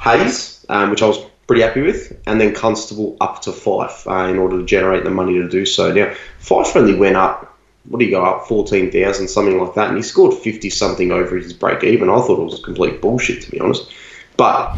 [0.00, 4.28] Hayes, um, which I was pretty happy with, and then Constable up to Fyfe uh,
[4.28, 5.92] in order to generate the money to do so.
[5.92, 7.57] Now, Fyfe only went up
[7.88, 11.10] what do you go up fourteen thousand something like that, and he scored fifty something
[11.12, 12.08] over his break even.
[12.10, 13.92] I thought it was complete bullshit to be honest.
[14.36, 14.76] But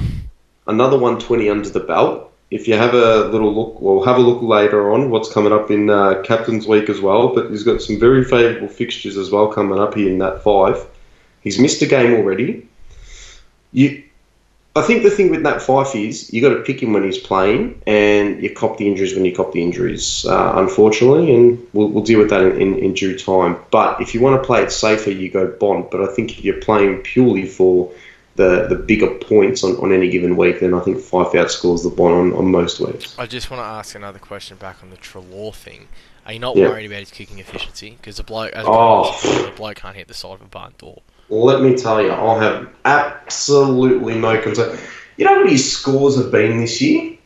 [0.67, 2.33] another one twenty under the belt.
[2.51, 5.71] If you have a little look, well, have a look later on what's coming up
[5.71, 7.33] in uh, Captain's Week as well.
[7.33, 10.85] But he's got some very favourable fixtures as well coming up here in that five.
[11.43, 12.69] He's missed a game already.
[13.73, 14.03] You,
[14.77, 17.19] I think the thing with Nat Fyfe is you got to pick him when he's
[17.19, 21.89] playing, and you cop the injuries when you cop the injuries, uh, unfortunately, and we'll,
[21.89, 23.57] we'll deal with that in, in, in due time.
[23.73, 25.87] But if you want to play it safer, you go Bond.
[25.91, 27.91] But I think if you're playing purely for
[28.37, 31.91] the, the bigger points on, on any given week, then I think Fyfe outscores the
[31.91, 33.19] Bond on, on most weeks.
[33.19, 35.89] I just want to ask another question back on the Treloar thing.
[36.27, 36.69] Are you not Yeah.
[36.69, 37.97] worried about his kicking efficiency?
[38.01, 39.19] Because the bloke, as Oh.
[39.23, 41.03] the bloke can't hit the side of a barn door.
[41.31, 44.79] Let me tell you, I have absolutely no concern.
[45.17, 47.17] You know what his scores have been this year?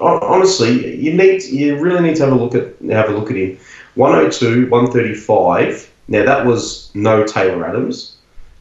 [0.00, 3.36] Honestly, you need you really need to have a look at have a look at
[3.36, 3.58] him.
[3.94, 5.90] 102, 135.
[6.08, 8.16] Now that was no Taylor Adams.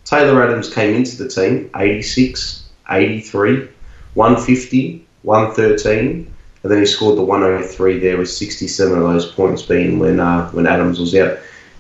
[0.06, 3.68] Taylor Adams came into the team 86, 83,
[4.14, 10.00] 150, 113, and then he scored the 103 there with 67 of those points being
[10.00, 11.38] when uh, when Adams was out.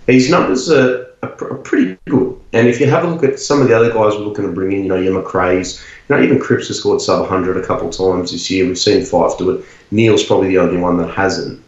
[0.07, 2.26] His numbers are, are pretty good.
[2.57, 4.51] And if you have a look at some of the other guys we're looking to
[4.51, 7.63] bring in, you know, your Macrae's, you know, even Cripps has scored sub 100 a
[7.63, 8.65] couple of times this year.
[8.65, 9.65] We've seen Fyfe do it.
[9.91, 11.63] Neale's probably the only one that hasn't.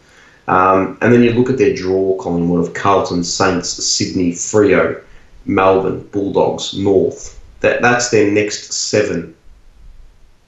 [0.48, 5.00] Um, and then you look at their draw, Collingwood, of Carlton, Saints, Sydney, Freo,
[5.44, 7.40] Melbourne, Bulldogs, North.
[7.60, 9.36] That, that's their next seven.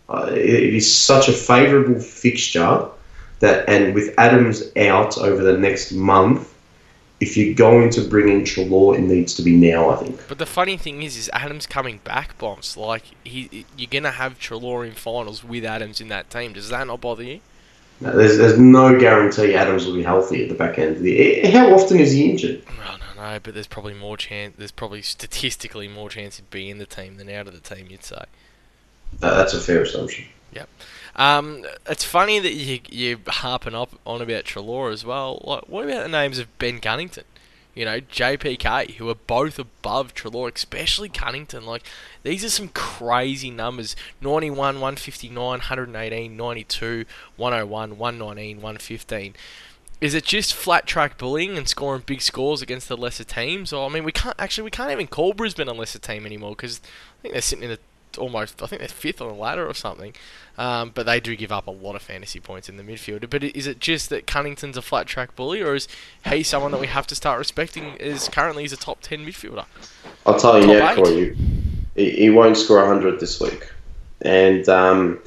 [0.09, 2.89] Uh, it is such a favourable fixture
[3.39, 6.52] that, and with Adams out over the next month,
[7.23, 10.27] if you're going to bring in Treloar, it needs to be now, I think.
[10.27, 12.77] But the funny thing is, is Adams coming back, bombs.
[12.77, 16.53] Like he, you're gonna have Treloar in finals with Adams in that team.
[16.53, 17.41] Does that not bother you?
[18.01, 21.13] No, There's, there's no guarantee Adams will be healthy at the back end of the
[21.13, 21.51] year.
[21.53, 22.65] How often is he injured?
[22.85, 24.57] I don't know, but there's probably more chance.
[24.59, 27.87] There's probably statistically more chance of being in the team than out of the team.
[27.89, 28.25] You'd say.
[29.21, 30.25] That's a fair assumption.
[31.15, 35.43] Um, it's funny that you you harping up on about Treloar as well.
[35.45, 37.25] Like, what about the names of Ben Cunnington?
[37.75, 41.65] You know, JPK, who are both above Treloar, especially Cunnington.
[41.65, 41.83] Like,
[42.23, 47.05] these are some crazy numbers 91, 159, 118, 92,
[47.37, 49.35] 101, 119, 115.
[50.03, 53.73] Is it just flat track bullying and scoring big scores against the lesser teams?
[53.73, 56.57] Or, I mean, we can't actually, we can't even call Brisbane a lesser team anymore
[56.57, 56.81] because
[57.21, 57.79] I think they're sitting in a
[58.19, 60.15] almost, I think they're fifth on the ladder or something.
[60.59, 63.29] Um, but they do give up a lot of fantasy points in the midfield.
[63.31, 65.89] But is it just that Cunnington's a flat track bully, or is
[66.27, 69.65] he someone that we have to start respecting Is currently he's a top 10 midfielder?
[70.27, 70.95] I'll tell you now.
[70.95, 71.37] Corey,
[71.97, 73.71] he, he won't score 100 this week.
[74.21, 75.21] And um,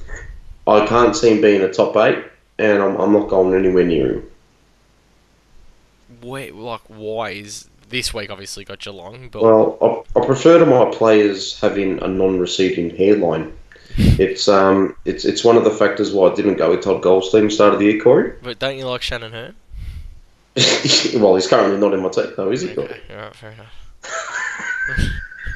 [0.68, 2.24] I can't see him being a top eight,
[2.58, 4.32] and I'm, I'm not going anywhere near him.
[6.22, 10.66] Where, like, why is this week obviously got Geelong, but Well, I, I prefer to
[10.66, 13.54] my players having a non-receding hairline.
[13.98, 17.50] It's um, it's it's one of the factors why I didn't go with Todd Goldstein
[17.50, 18.34] start of the year, Corey.
[18.44, 19.56] but don't you like Shannon Hurn?
[21.22, 22.72] well, he's currently not in my team, though, is he?
[22.72, 23.74] Okay, alright, fair enough.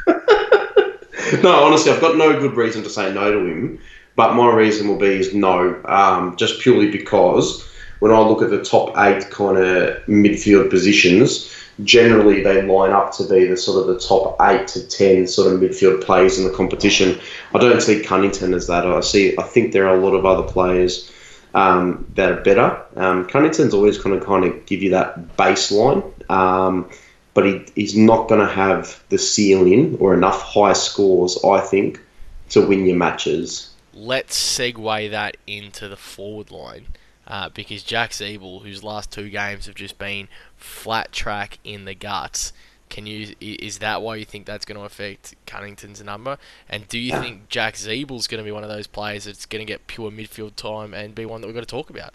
[1.44, 3.80] no, honestly, I've got no good reason to say no to him.
[4.16, 7.66] But my reason will be is no, um, just purely because
[8.00, 11.54] when I look at the top eight kind of midfield positions,
[11.84, 15.54] generally they line up to be the sort of the top eight to ten sort
[15.54, 17.20] of midfield players in the competition.
[17.54, 18.86] I don't see Cunnington as that.
[18.86, 19.38] I see.
[19.38, 21.12] I think there are a lot of other players
[21.54, 22.82] um, that are better.
[22.96, 26.04] Um, Cunnington's always kind of kind of give you that baseline.
[26.30, 26.90] Um,
[27.34, 32.02] but he, he's not going to have the ceiling or enough high scores, I think,
[32.50, 33.74] to win your matches.
[33.94, 36.88] Let's segue that into the forward line.
[37.30, 40.28] Uh, because Jack Ziebell, whose last two games have just been
[40.58, 42.52] flat track in the guts,
[42.90, 46.38] can you is that why you think that's going to affect Cunnington's number?
[46.68, 49.66] And do you think Jack Ziebell's going to be one of those players that's going
[49.66, 52.14] to get pure midfield time and be one that we've got to talk about?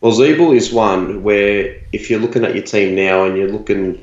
[0.00, 4.02] Well, Ziebell is one where if you're looking at your team now and you're looking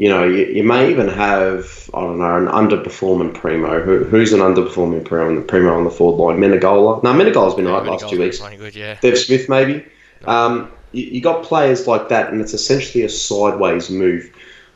[0.00, 3.82] you know, you, you, may even have, I don't know, an underperforming primo.
[3.82, 6.38] Who, who's an underperforming primo, The primo on the forward line?
[6.40, 7.02] Menegola?
[7.02, 8.38] No, Menegola's been yeah, right last two weeks.
[8.38, 8.96] Good, yeah.
[9.02, 9.84] Dev Smith, maybe.
[10.24, 14.34] Um, you, you got players like that, and it's essentially a sideways move.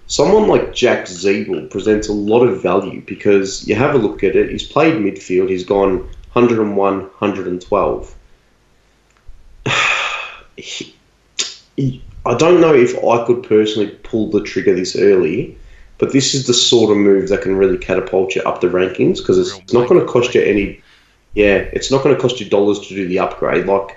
[0.08, 4.36] Someone like Jack Ziebell presents a lot of value because you have a look at
[4.36, 4.50] it.
[4.50, 5.48] He's played midfield.
[5.48, 6.00] He's gone
[6.34, 8.14] 101, 112.
[10.58, 10.94] he,
[11.78, 15.58] he, I don't know if I could personally pull the trigger this early,
[15.98, 19.18] but this is the sort of move that can really catapult you up the rankings
[19.18, 20.80] because it's, it's not going to cost you any.
[21.34, 23.66] Yeah, it's not going to cost you dollars to do the upgrade.
[23.66, 23.96] Like,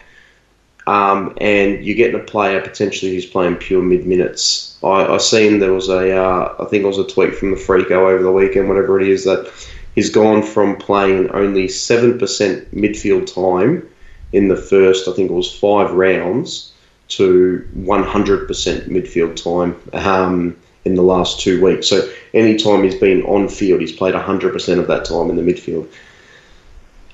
[0.88, 4.78] um, and you're getting a player potentially who's playing pure mid minutes.
[4.84, 7.58] I, I seen there was a, uh, I think it was a tweet from the
[7.58, 9.52] Freako over the weekend, whatever it is, that
[9.96, 13.88] he's gone from playing only seven percent midfield time
[14.34, 16.74] in the first, I think it was five rounds
[17.10, 18.48] to 100%
[18.88, 20.56] midfield time um,
[20.86, 21.88] in the last two weeks.
[21.88, 25.42] So any time he's been on field, he's played 100% of that time in the
[25.42, 25.88] midfield.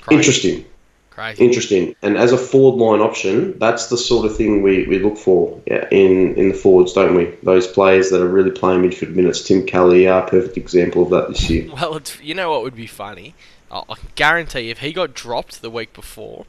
[0.01, 0.17] Crazy.
[0.17, 0.65] Interesting.
[1.11, 1.45] Crazy.
[1.45, 1.95] Interesting.
[2.01, 5.61] And as a forward line option, that's the sort of thing we, we look for
[5.67, 7.25] in, in the forwards, don't we?
[7.43, 9.43] Those players that are really playing midfield minutes.
[9.43, 11.69] Tim Kelly, a perfect example of that this year.
[11.73, 13.35] Well, you know what would be funny?
[13.71, 16.45] I can guarantee if he got dropped the week before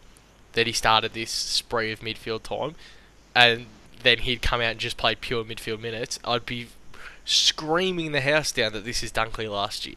[0.55, 2.75] that he started this spree of midfield time,
[3.35, 3.67] and
[4.03, 6.69] then he'd come out and just play pure midfield minutes, I'd be
[7.25, 9.97] screaming the house down that this is Dunkley last year.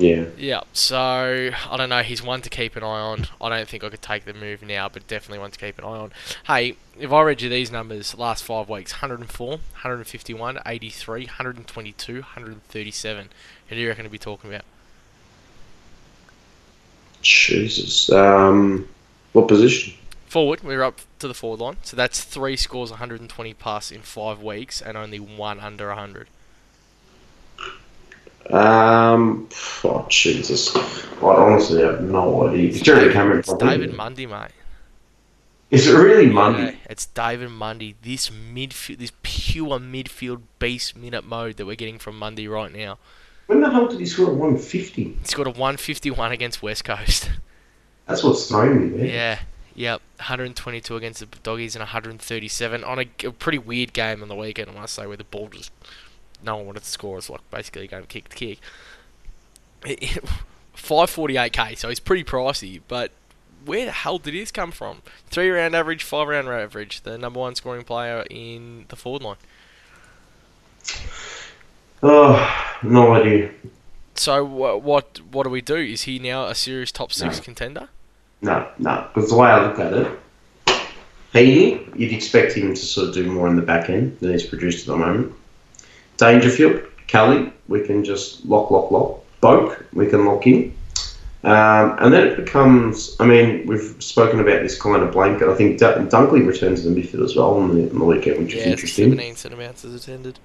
[0.00, 0.24] Yeah.
[0.38, 0.60] Yeah.
[0.72, 2.02] So I don't know.
[2.02, 3.26] He's one to keep an eye on.
[3.40, 5.84] I don't think I could take the move now, but definitely one to keep an
[5.84, 6.12] eye on.
[6.46, 13.28] Hey, if I read you these numbers, last five weeks: 104, 151, 83, 122, 137.
[13.68, 14.64] Who do you reckon to be talking about?
[17.20, 18.10] Jesus.
[18.10, 18.88] Um,
[19.32, 19.94] what position?
[20.30, 21.76] Forward, we're up to the forward line.
[21.82, 26.28] So that's three scores 120 plus in five weeks and only one under 100.
[28.48, 29.48] Um,
[29.82, 30.76] oh, Jesus.
[30.76, 32.68] I honestly have no idea.
[32.68, 33.40] It's, David, Cameron.
[33.40, 34.52] It's David Mundy, mate.
[35.72, 36.62] Is it really Mundy?
[36.62, 37.96] Yeah, it's David Mundy.
[38.00, 42.98] This midfield, this pure midfield beast minute mode that we're getting from Mundy right now.
[43.48, 45.02] When the hell did he score a 150?
[45.02, 47.28] He scored a 151 against West Coast.
[48.06, 49.06] That's what's throwing me there.
[49.06, 49.38] Yeah.
[49.74, 54.34] Yep, 122 against the Doggies and 137 on a, a, pretty weird game on the
[54.34, 55.70] weekend, I must say, where the ball just
[56.42, 57.18] no one wanted to score.
[57.18, 58.58] It's like basically going kick to kick.
[60.76, 63.12] 548k, so he's pretty pricey, but
[63.64, 65.02] where the hell did this come from?
[65.28, 69.36] Three round average, five round average, the number one scoring player in the forward line.
[72.02, 73.50] Oh, no idea.
[74.14, 75.76] So what what do we do?
[75.76, 77.44] Is he now a serious top six no.
[77.44, 77.88] contender?
[78.42, 79.08] No, no.
[79.12, 80.18] Because the way I look at it,
[81.34, 84.44] Heaney, you'd expect him to sort of do more in the back end than he's
[84.44, 85.32] produced at the moment.
[86.16, 89.24] Dangerfield, Kelly, we can just lock, lock, lock.
[89.42, 90.74] Boak, we can lock in.
[91.42, 95.48] Um, and then it becomes, I mean, we've spoken about this kind of blanket.
[95.48, 98.40] I think D- Dunkley returns to the midfield as well on the, on the weekend,
[98.40, 99.10] which yeah, is interesting.
[99.10, 100.38] 17 centimetres attended.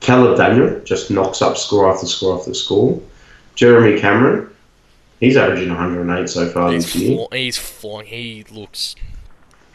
[0.00, 3.00] Caleb Daniel just knocks up score after score after score.
[3.54, 4.50] Jeremy Cameron,
[5.22, 7.16] He's averaging 108 so far he's this year.
[7.16, 8.08] Fl- he's flying.
[8.08, 8.96] He looks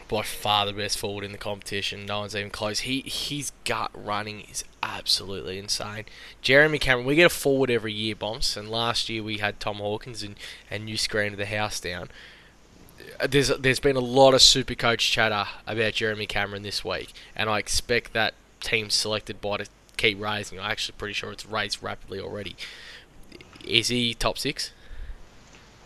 [0.06, 2.04] by far the best forward in the competition.
[2.04, 2.80] No one's even close.
[2.80, 6.04] He his gut running is absolutely insane.
[6.42, 9.76] Jeremy Cameron, we get a forward every year, bombs, and last year we had Tom
[9.76, 10.36] Hawkins and
[10.70, 12.10] and you screamed the house down.
[13.18, 17.14] Uh, there's there's been a lot of super coach chatter about Jeremy Cameron this week,
[17.34, 20.60] and I expect that team selected by to keep raising.
[20.60, 22.54] I'm actually pretty sure it's raised rapidly already.
[23.64, 24.72] Is he top six?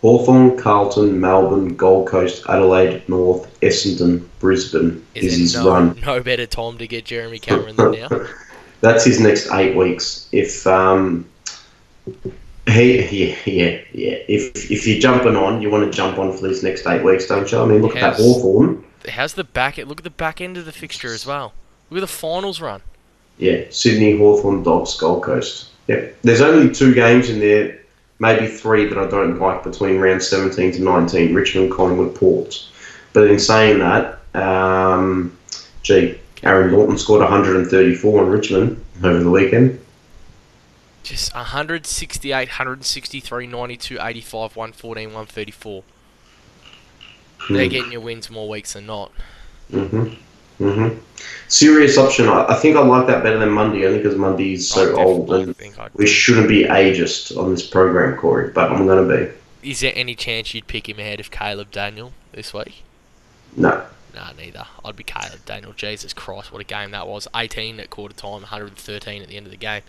[0.02, 6.00] Hawthorn, Carlton, Melbourne, Gold Coast, Adelaide, North, Essendon, Brisbane is, Is his no, run.
[6.04, 8.08] no better time to get Jeremy Cameron than now?
[8.80, 10.28] That's his next eight weeks.
[10.32, 11.24] If um,
[12.66, 14.16] he, yeah, yeah, yeah.
[14.28, 17.28] If if you're jumping on, you want to jump on for these next eight weeks,
[17.28, 17.60] don't you?
[17.60, 18.84] I mean, look at that Hawthorn.
[19.08, 19.76] How's the back?
[19.78, 21.52] Look at the back end of the fixture as well.
[21.90, 22.82] Look at the finals run.
[23.38, 25.68] Yeah, Sydney, Hawthorn, Dogs, Gold Coast.
[25.86, 27.78] Yeah, there's only two games in there,
[28.22, 32.64] maybe three that I don't like between round 17 to 19, Richmond, Collingwood, Port.
[33.12, 35.36] But in saying that, um,
[35.82, 39.80] gee, Aaron Naughton scored 134 on Richmond over the weekend.
[41.02, 45.82] Just 168, 163, 92, 85, 114, 134.
[47.50, 49.10] They're getting your wins more weeks than not.
[49.68, 50.10] hmm
[50.62, 50.88] hmm
[51.48, 52.28] Serious option.
[52.28, 54.96] I, I think I like that better than Mundy, only because Mundy is I so
[54.96, 55.54] old and
[55.94, 58.50] we shouldn't be ageist on this program, Corey.
[58.50, 59.70] But I'm going to be.
[59.70, 62.82] Is there any chance you'd pick him ahead of Caleb Daniel this week?
[63.54, 63.84] No.
[64.14, 64.66] Nah, neither.
[64.84, 65.72] I'd be Caleb Daniel.
[65.74, 67.28] Jesus Christ, what a game that was.
[67.36, 69.82] 18 at quarter time, 113 at the end of the game.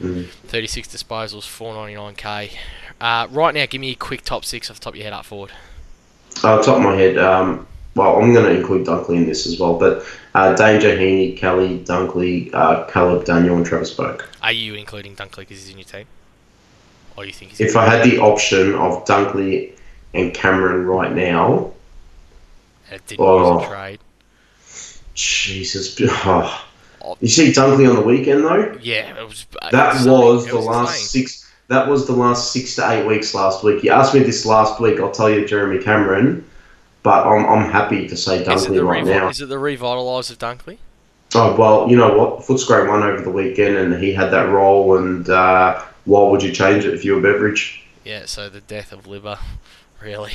[0.00, 0.28] Mhm.
[0.46, 2.52] 36 disposals, 499k.
[3.00, 5.12] Uh, right now, give me a quick top six off the top of your head
[5.12, 5.50] up forward.
[6.42, 7.66] Uh, top of my head, um,
[7.98, 11.80] well, I'm going to include Dunkley in this as well, but uh, Danger, Heaney, Kelly,
[11.80, 14.24] Dunkley, uh, Caleb, Daniel, and Travis Boak.
[14.42, 16.06] Are you including Dunkley because he's in your team?
[17.16, 19.72] Or you think he's If I had the option of Dunkley
[20.14, 21.72] and Cameron right now,
[22.90, 23.60] it didn't Oh.
[23.62, 23.98] a trade?
[25.14, 25.98] Jesus.
[27.00, 27.16] Oh.
[27.20, 28.76] You see Dunkley on the weekend, though?
[28.82, 29.46] Yeah, it was.
[29.62, 31.22] uh, That was It the last insane.
[31.22, 31.52] six.
[31.68, 33.84] That was the last six to eight weeks last week.
[33.84, 34.98] You asked me this last week.
[35.00, 36.44] I'll tell you Jeremy Cameron,
[37.02, 39.28] but I'm, I'm happy to say Dunkley right revi- now.
[39.28, 40.78] is it the revitalise of Dunkley?
[41.34, 42.40] Oh well, you know what?
[42.40, 44.96] Footscray won over the weekend, and he had that role.
[44.96, 47.84] And uh, why would you change it if you were Beveridge?
[48.04, 49.38] Yeah, so the death of liver,
[50.02, 50.32] really.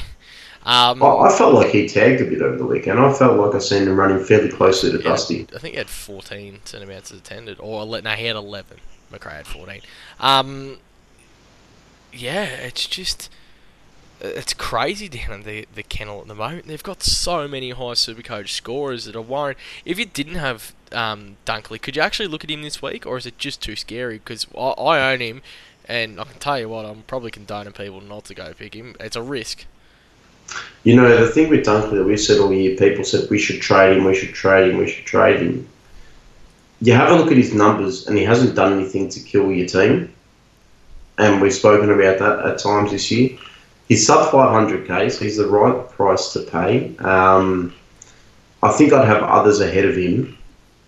[0.66, 3.00] Um, I, I felt like he tagged a bit over the weekend.
[3.00, 5.48] I felt like I seen him running fairly closely to Yeah, Dusty.
[5.54, 8.78] I think he had 14 centimetres attended, or no, he had 11.
[9.12, 9.82] Macrae had 14.
[10.20, 10.78] Um,
[12.14, 13.30] yeah, it's just
[14.24, 16.68] it's crazy down in the the kennel at the moment.
[16.68, 19.58] They've got so many high Supercoach scorers that are worrying.
[19.86, 23.18] If you didn't have um, Dunkley, could you actually look at him this week, or
[23.18, 24.20] is it just too scary?
[24.20, 25.42] Because I, I own him,
[25.86, 28.96] and I can tell you what, I'm probably condoning people not to go pick him.
[29.00, 29.66] It's a risk.
[30.84, 33.62] You know, the thing with Dunkley that we said all year, people said we should
[33.62, 35.68] trade him, we should trade him, we should trade him.
[36.82, 39.68] You have a look at his numbers, and he hasn't done anything to kill your
[39.68, 40.14] team.
[41.18, 43.38] And we've spoken about that at times this year.
[43.88, 46.96] He's sub 500k, so he's the right price to pay.
[46.98, 47.74] Um,
[48.62, 50.38] I think I'd have others ahead of him,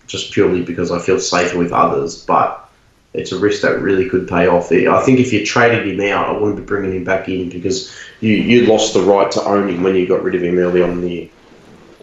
[0.06, 2.66] just purely because I feel safer with others, but
[3.12, 4.70] it's a risk that really could pay off.
[4.72, 7.94] I think if you traded him out, I wouldn't be bringing him back in because
[8.20, 10.82] you, you lost the right to own him when you got rid of him early
[10.82, 11.28] on in the year.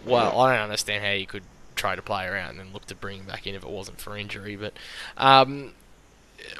[0.04, 1.44] Well, I don't understand how you could
[1.76, 4.00] try to play around and then look to bring him back in if it wasn't
[4.00, 4.56] for injury.
[4.56, 4.74] But
[5.16, 5.72] um,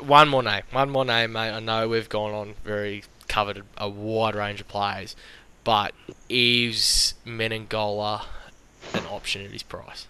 [0.00, 1.50] one more name, one more name, mate.
[1.50, 5.16] I know we've gone on very covered a wide range of players,
[5.64, 5.92] but
[6.28, 8.24] is Menegola
[8.92, 10.06] an option at his price?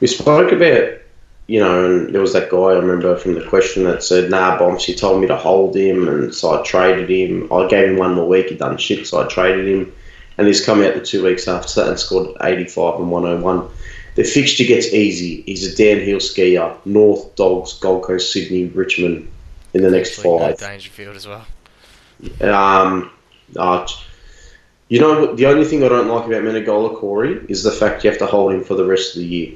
[0.00, 0.94] We spoke about,
[1.46, 4.58] you know, and there was that guy I remember from the question that said, nah,
[4.58, 7.52] Bombs, you told me to hold him, and so I traded him.
[7.52, 9.92] I gave him one more week, he done shit, so I traded him.
[10.38, 13.68] And he's come out the two weeks after that and scored 85 and 101.
[14.14, 15.42] The fixture gets easy.
[15.42, 16.74] He's a downhill skier.
[16.86, 19.30] North, Dogs, Gold Coast, Sydney, Richmond
[19.74, 20.58] in the next no five.
[20.58, 21.44] Dangerfield as well.
[22.40, 23.10] Um,
[23.56, 23.86] uh,
[24.88, 28.10] you know, the only thing I don't like about Menegola, Corey, is the fact you
[28.10, 29.52] have to hold him for the rest of the year.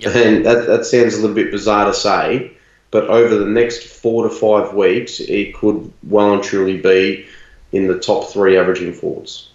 [0.00, 0.16] Yep.
[0.16, 2.52] And that, that sounds a little bit bizarre to say,
[2.90, 7.26] but over the next four to five weeks, it could well and truly be
[7.72, 9.50] in the top three averaging forwards.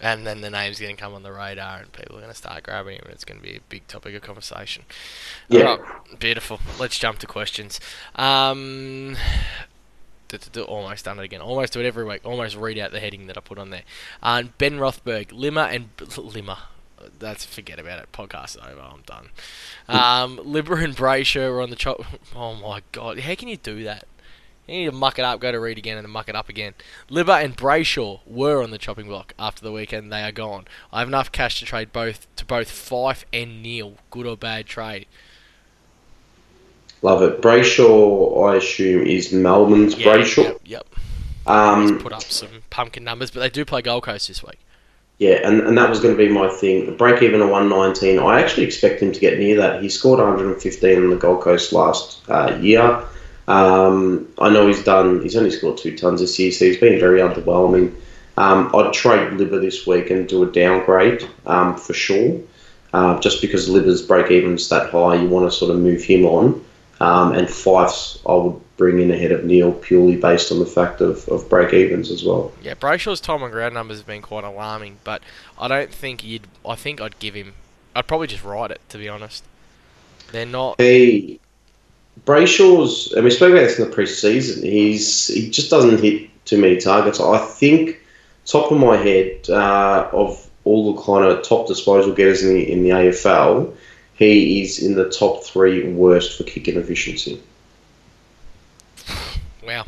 [0.00, 2.36] And then the name's going to come on the radar, and people are going to
[2.36, 4.84] start grabbing him, and it's going to be a big topic of conversation.
[5.48, 5.70] Yeah.
[5.70, 6.60] Alright, beautiful.
[6.78, 7.80] Let's jump to questions.
[8.14, 9.16] Um,
[10.28, 11.40] d- d- d- almost done it again.
[11.40, 12.20] Almost do it every week.
[12.24, 13.82] Almost read out the heading that I put on there.
[14.22, 16.58] Uh, ben Rothberg, Limmer and Limmer.
[17.18, 18.12] That's forget about it.
[18.12, 18.80] Podcast over.
[18.80, 19.28] I'm done.
[19.88, 22.00] Um, Libba and Brayshaw were on the chop.
[22.34, 23.20] Oh my god!
[23.20, 24.06] How can you do that?
[24.66, 26.50] You need to muck it up, go to read again, and then muck it up
[26.50, 26.74] again.
[27.08, 30.12] Libba and Brayshaw were on the chopping block after the weekend.
[30.12, 30.66] They are gone.
[30.92, 33.94] I have enough cash to trade both to both Fyfe and Neale.
[34.10, 35.06] Good or bad trade?
[37.02, 37.40] Love it.
[37.40, 40.44] Brayshaw, I assume, is Melbourne's Brayshaw.
[40.44, 40.60] Yep.
[40.64, 40.86] yep.
[41.46, 44.58] Um, put up some pumpkin numbers, but they do play Gold Coast this week.
[45.18, 46.86] Yeah, and, and that was going to be my thing.
[46.86, 49.82] The break even of 119, I actually expect him to get near that.
[49.82, 53.02] He scored 115 on the Gold Coast last uh, year.
[53.48, 55.22] Um, I know he's done.
[55.22, 57.94] He's only scored two tons this year, so he's been very underwhelming.
[58.36, 62.40] Um, I'd trade Libba this week and do a downgrade um, for sure.
[62.92, 66.24] Uh, just because Libba's break even's that high, you want to sort of move him
[66.26, 66.64] on.
[67.00, 71.00] Um, and Fyfe's I would bring in ahead of Neale purely based on the fact
[71.00, 72.52] of, of break evens as well.
[72.62, 75.22] Yeah, Brayshaw's time on ground numbers have been quite alarming, but
[75.58, 76.46] I don't think you'd.
[76.66, 77.54] I think I'd give him.
[77.94, 79.44] I'd probably just write it to be honest.
[80.32, 80.80] They're not.
[80.80, 81.40] He
[82.24, 83.12] Brayshaw's.
[83.12, 84.62] And we spoke about this in the preseason.
[84.62, 87.20] He's he just doesn't hit too many targets.
[87.20, 88.00] I think
[88.44, 92.72] top of my head uh, of all the kind of top disposal getters in the
[92.72, 93.74] in the AFL,
[94.18, 97.40] he is in the top three worst for kicking efficiency.
[99.64, 99.86] Wow.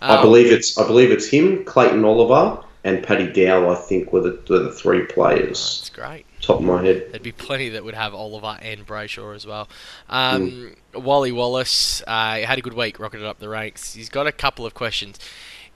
[0.00, 3.70] I believe it's I believe it's him, Clayton Oliver, and Paddy Dow.
[3.70, 5.78] I think were the, were the three players.
[5.78, 6.26] That's great.
[6.40, 7.06] Top of my head.
[7.10, 9.68] There'd be plenty that would have Oliver and Brayshaw as well.
[10.10, 13.94] Um, Wally Wallace uh, had a good week, rocketed up the ranks.
[13.94, 15.18] He's got a couple of questions.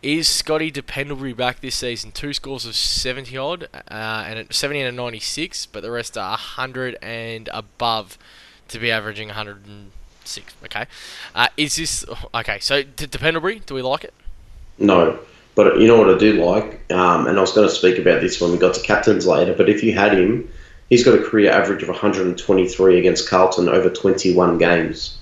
[0.02, 2.12] Is Scotty Pendlebury back this season?
[2.12, 6.16] Two scores of 70 odd, uh, and at 70 and a 96, but the rest
[6.16, 8.16] are 100 and above
[8.68, 10.54] to be averaging 106.
[10.64, 10.86] Okay.
[11.34, 12.04] Uh, is this.
[12.32, 14.14] Okay, so d- Pendlebury, do we like it?
[14.78, 15.18] No,
[15.56, 18.20] but you know what I do like, um, and I was going to speak about
[18.20, 19.52] this when we got to captains later.
[19.52, 20.48] But if you had him,
[20.90, 25.17] he's got a career average of 123 against Carlton over 21 games.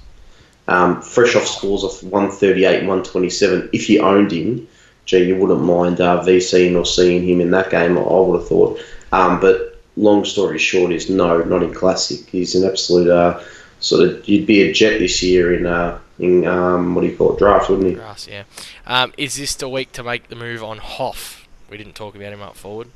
[0.68, 3.70] Um, fresh off scores of 138 and 127.
[3.72, 4.66] If you owned him,
[5.04, 8.48] gee, you wouldn't mind uh, VCing or seeing him in that game, I would have
[8.48, 8.80] thought.
[9.12, 12.26] Um, but long story short is no, not in Classic.
[12.28, 13.40] He's an absolute uh,
[13.80, 17.16] sort of, you'd be a jet this year in, uh, in um, what do you
[17.16, 17.94] call it, draft, wouldn't he?
[17.94, 18.44] Grass, yeah.
[18.86, 21.46] Um, is this the week to make the move on Hoff?
[21.70, 22.88] We didn't talk about him up forward.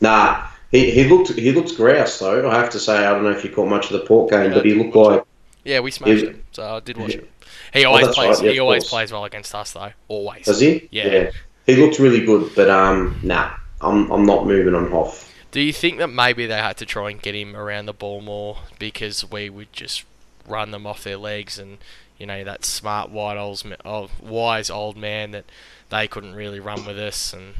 [0.00, 2.50] Nah, he, he looked he looked grouse though.
[2.50, 4.52] I have to say, I don't know if you caught much of the Port game,
[4.52, 5.24] but he looked like
[5.66, 6.30] Yeah, we smashed Yeah.
[6.30, 7.26] him, so I did watch him.
[7.72, 8.36] He always that's plays.
[8.38, 8.90] right, yeah, he always course.
[8.90, 9.92] plays well against us, though.
[10.08, 10.44] Always.
[10.46, 10.88] does he?
[10.90, 11.30] Yeah.
[11.66, 13.50] He looked really good, but um, nah,
[13.80, 15.32] I'm I'm not moving on Hoff.
[15.50, 18.20] Do you think that maybe they had to try and get him around the ball
[18.20, 20.04] more because we would just
[20.46, 21.78] run them off their legs and
[22.18, 25.44] you know that smart white old, oh, wise old man that
[25.90, 27.54] they couldn't really run with us and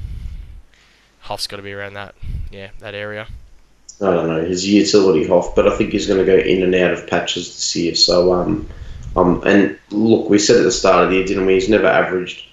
[1.22, 2.14] Hoff's got to be around that
[2.52, 3.26] yeah that area.
[4.01, 6.74] I don't know his utility Hoff, but I think he's going to go in and
[6.74, 7.94] out of patches this year.
[7.94, 8.68] So um,
[9.16, 11.55] um, and look, we said at the start of the year, didn't we?
[11.55, 12.44] He's never averaged.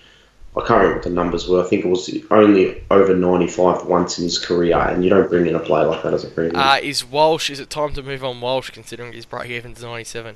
[0.56, 1.64] I can't remember what the numbers were.
[1.64, 5.48] I think it was only over 95 once in his career, and you don't bring
[5.48, 6.56] in a player like that as a premium.
[6.56, 7.50] Uh, is Walsh?
[7.50, 10.36] Is it time to move on Walsh considering his break even to ninety seven?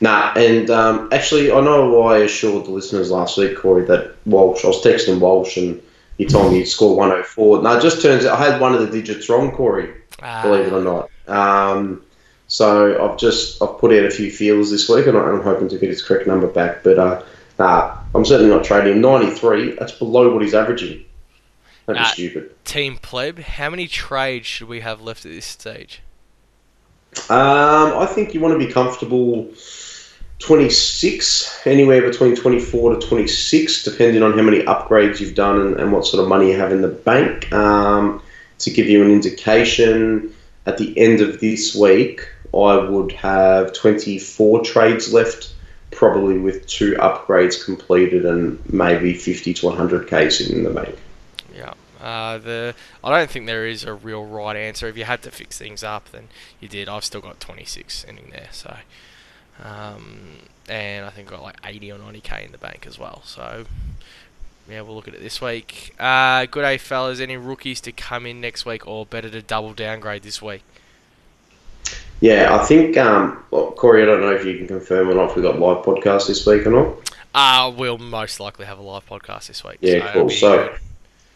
[0.00, 4.64] Nah, and um, actually, I know I assured the listeners last week, Corey, that Walsh.
[4.64, 5.82] I was texting Walsh, and
[6.20, 7.62] he told me he'd score 104.
[7.62, 9.90] Now, it just turns out I had one of the digits wrong, Corey.
[10.22, 11.10] Uh, Believe it or not.
[11.26, 12.04] Um,
[12.46, 15.78] so I've just I've put out a few feelers this week, and I'm hoping to
[15.78, 16.82] get his correct number back.
[16.82, 17.22] But uh,
[17.58, 19.00] nah, I'm certainly not trading him.
[19.00, 19.76] 93.
[19.76, 21.06] That's below what he's averaging.
[21.86, 22.64] That'd be stupid.
[22.66, 26.02] Team pleb, how many trades should we have left at this stage?
[27.30, 29.48] Um, I think you want to be comfortable
[30.40, 35.92] 26, anywhere between 24 to 26, depending on how many upgrades you've done and, and
[35.92, 37.52] what sort of money you have in the bank.
[37.52, 38.22] Um,
[38.58, 40.34] to give you an indication,
[40.66, 45.54] at the end of this week, I would have 24 trades left,
[45.90, 50.96] probably with two upgrades completed and maybe 50 to 100k sitting in the bank.
[51.54, 51.74] Yeah.
[52.00, 52.74] Uh, the
[53.04, 54.88] I don't think there is a real right answer.
[54.88, 56.28] If you had to fix things up, then
[56.58, 56.88] you did.
[56.88, 58.78] I've still got 26 ending there, so
[59.62, 60.20] um,
[60.68, 63.22] and I think got like 80 or 90k in the bank as well.
[63.24, 63.64] So
[64.68, 65.94] yeah, we'll look at it this week.
[65.98, 67.20] Uh, good day, fellas.
[67.20, 70.62] Any rookies to come in next week, or better to double downgrade this week?
[72.20, 75.30] Yeah, I think, um, well, Corey, I don't know if you can confirm or not
[75.30, 77.12] if we've got live podcast this week or not.
[77.34, 79.78] Uh, we'll most likely have a live podcast this week.
[79.80, 80.30] Yeah, it'll cool.
[80.30, 80.78] So, good.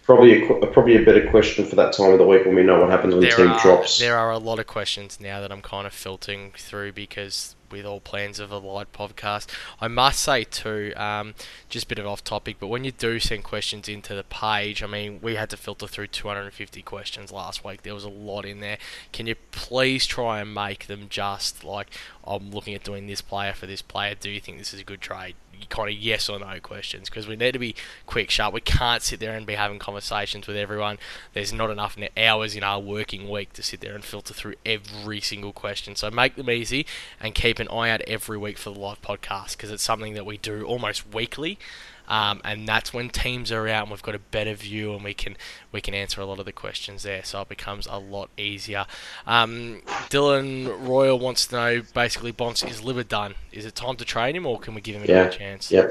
[0.02, 2.80] probably a, probably a better question for that time of the week when we know
[2.80, 3.98] what happens when there team are, drops.
[3.98, 7.84] There are a lot of questions now that I'm kind of filtering through because with
[7.84, 9.48] all plans of a live podcast,
[9.80, 11.34] I must say too, um,
[11.68, 14.82] just a bit of off topic, but when you do send questions into the page,
[14.82, 17.82] I mean, we had to filter through 250 questions last week.
[17.82, 18.78] There was a lot in there.
[19.12, 21.88] Can you please try and make them just like
[22.24, 24.14] I'm looking at doing this player for this player?
[24.14, 25.34] Do you think this is a good trade?
[25.68, 27.74] Kind of yes or no questions because we need to be
[28.06, 28.54] quick, sharp.
[28.54, 30.98] We can't sit there and be having conversations with everyone.
[31.32, 35.20] There's not enough hours in our working week to sit there and filter through every
[35.20, 35.96] single question.
[35.96, 36.86] So make them easy
[37.20, 40.26] and keep an eye out every week for the live podcast because it's something that
[40.26, 41.58] we do almost weekly.
[42.06, 45.14] Um, and that's when teams are out and we've got a better view and we
[45.14, 45.36] can
[45.72, 47.24] we can answer a lot of the questions there.
[47.24, 48.86] So it becomes a lot easier.
[49.26, 49.80] Um,
[50.10, 53.34] Dylan Royal wants to know basically, Bonds is Libba done?
[53.52, 55.24] Is it time to trade him or can we give him Yeah.
[55.24, 55.70] a chance?
[55.70, 55.88] Yeah.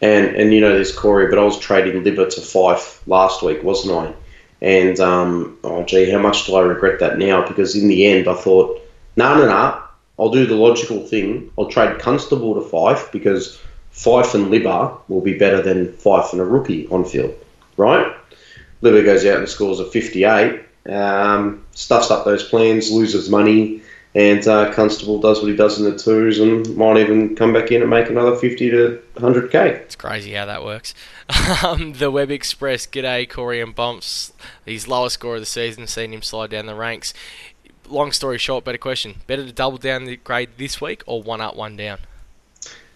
[0.00, 3.62] And and you know this Corey, but I was trading Libba to Fyfe last week,
[3.62, 4.14] wasn't I?
[4.62, 7.46] And um, oh gee, how much do I regret that now?
[7.46, 8.80] Because in the end, I thought,
[9.16, 9.82] no, no, no,
[10.18, 11.50] I'll do the logical thing.
[11.58, 13.58] I'll trade Constable to Fyfe because
[13.96, 17.34] Fyfe and Libba will be better than Fyfe and a rookie on field,
[17.76, 18.14] right?
[18.82, 23.80] Libba goes out and scores a 58, um, stuffs up those plans, loses money,
[24.14, 27.72] and uh, Constable does what he does in the twos and might even come back
[27.72, 29.54] in and make another 50 to 100k.
[29.54, 30.94] It's crazy how that works.
[31.64, 34.32] Um, the Web Express, g'day Corey and Bumps.
[34.64, 37.14] His lowest score of the season, seen him slide down the ranks.
[37.88, 39.16] Long story short, better question.
[39.26, 41.98] Better to double down the grade this week or one up, one down?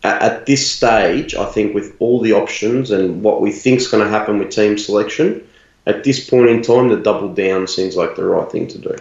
[0.03, 3.89] At, at this stage, I think with all the options and what we think is
[3.89, 5.47] going to happen with team selection,
[5.87, 8.97] at this point in time, the double down seems like the right thing to do.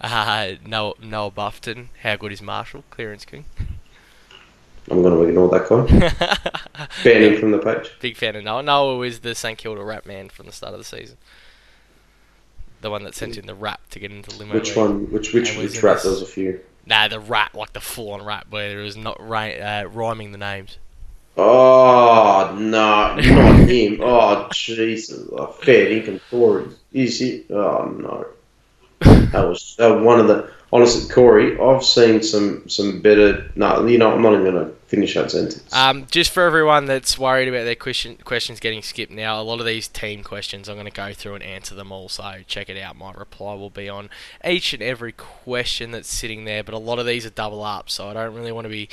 [0.00, 2.84] Uh, Noah, Noah Buffton, how good is Marshall?
[2.90, 3.44] Clearance king.
[4.90, 6.86] I'm going to ignore that guy.
[7.04, 7.90] Ban him from the page.
[8.00, 8.62] Big fan of Noah.
[8.62, 11.18] Noah is the St Kilda rap man from the start of the season.
[12.80, 14.54] The one that sent in the rap to get into the limo.
[14.54, 14.76] Which league.
[14.76, 15.10] one?
[15.12, 15.96] Which which which rap?
[15.96, 16.60] this- There was a few.
[16.88, 20.78] Nah, the rap, like the full-on rap, where it was not uh, rhyming the names.
[21.36, 24.00] Oh no, not him.
[24.02, 26.64] Oh Jesus, oh, fair income Corey.
[26.94, 27.44] Is he?
[27.50, 28.26] Oh no,
[29.00, 30.50] that was uh, one of the.
[30.70, 33.50] Honestly, Corey, I've seen some some better.
[33.54, 35.72] No, you know, I'm not even going to finish that sentence.
[35.72, 39.60] Um, just for everyone that's worried about their question, questions getting skipped now, a lot
[39.60, 42.10] of these team questions I'm going to go through and answer them all.
[42.10, 42.96] So check it out.
[42.96, 44.10] My reply will be on
[44.44, 46.62] each and every question that's sitting there.
[46.62, 48.90] But a lot of these are double up, so I don't really want to be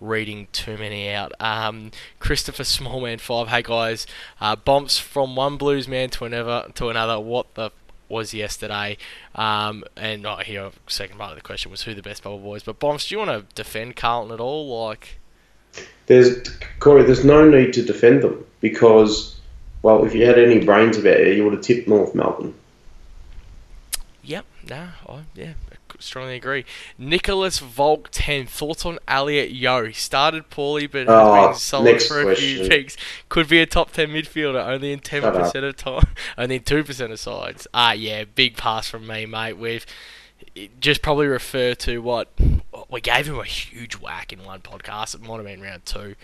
[0.00, 1.32] reading too many out.
[1.40, 3.48] Um, Christopher Smallman five.
[3.48, 4.06] Hey guys,
[4.40, 7.20] uh, bumps from one blues man to another to another.
[7.20, 7.70] What the
[8.08, 8.96] was yesterday.
[9.34, 12.62] Um, and oh, here, second part of the question was who the best bubble boys.
[12.62, 14.86] But Bombs, do you want to defend Carlton at all?
[14.86, 15.18] Like,
[16.06, 16.48] There's
[16.78, 17.04] Corey.
[17.04, 19.38] There's no need to defend them because,
[19.82, 22.54] well, if you had any brains about it, you would have tipped North Melbourne.
[24.22, 25.52] yep, nah, I, yeah,
[25.98, 26.64] strongly agree.
[26.96, 29.86] Nicholas Volk 10, thoughts on Elliot Yeo?
[29.86, 32.96] He started poorly, but has Oh, been solid for a few weeks.
[33.28, 36.06] Could be a top 10 midfielder, only in 10% of time,
[36.38, 37.66] only in 2% of sides.
[37.74, 39.54] Ah, yeah, big pass from me, mate.
[39.54, 39.84] We've
[40.80, 42.28] just probably refer to what
[42.90, 45.14] we gave him a huge whack in one podcast.
[45.14, 46.14] It might have been round two.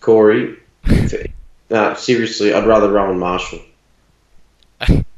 [0.00, 0.58] Corey,
[1.70, 3.60] no, seriously, I'd rather Rowan Marshall.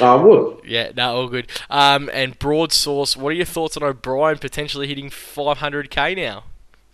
[0.00, 0.60] I would.
[0.64, 1.48] Yeah, no, all good.
[1.70, 6.44] Um, and broad source, what are your thoughts on O'Brien potentially hitting 500k now?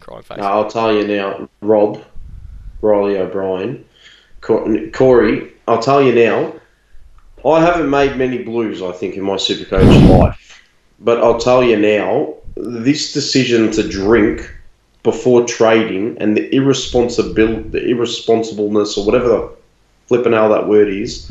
[0.00, 0.38] Crying face.
[0.38, 2.02] Uh, I'll tell you now, Rob,
[2.80, 3.84] Riley O'Brien,
[4.40, 5.52] Cor- Corey.
[5.66, 6.54] I'll tell you now.
[7.46, 10.62] I haven't made many blues, I think, in my Supercoach life,
[11.00, 12.34] but I'll tell you now.
[12.56, 14.52] This decision to drink
[15.04, 19.50] before trading and the irresponsible, the irresponsibleness or whatever the
[20.06, 21.30] flipping hell that word is,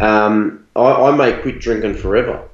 [0.00, 2.48] um, I, I may quit drinking forever.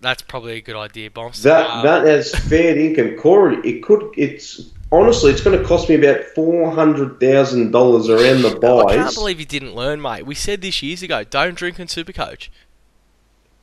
[0.00, 1.42] That's probably a good idea, Bombs.
[1.42, 3.58] That Um, that has fair income, Corey.
[3.64, 4.10] It could.
[4.16, 8.96] It's honestly, it's going to cost me about four hundred thousand dollars around the buys.
[8.96, 10.24] I can't believe you didn't learn, mate.
[10.24, 11.24] We said this years ago.
[11.24, 12.48] Don't drink in Supercoach.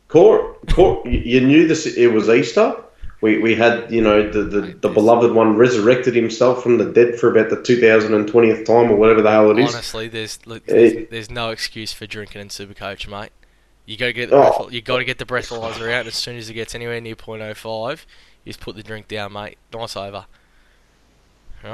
[0.10, 1.86] Corey, Corey, you knew this.
[1.86, 2.76] It was Easter.
[3.20, 7.20] We, we had you know the, the, the beloved one resurrected himself from the dead
[7.20, 9.74] for about the two thousand and twentieth time or whatever the hell it is.
[9.74, 10.72] Honestly, there's look, Eh.
[10.74, 13.32] there's, there's no excuse for drinking in Supercoach, mate.
[13.86, 14.58] You got to get the Oh.
[14.66, 16.06] breath, you got to get the breathalyzer out.
[16.08, 18.06] As soon as it gets anywhere near .05,
[18.44, 19.58] you just put the drink down, mate.
[19.74, 20.26] Nice over.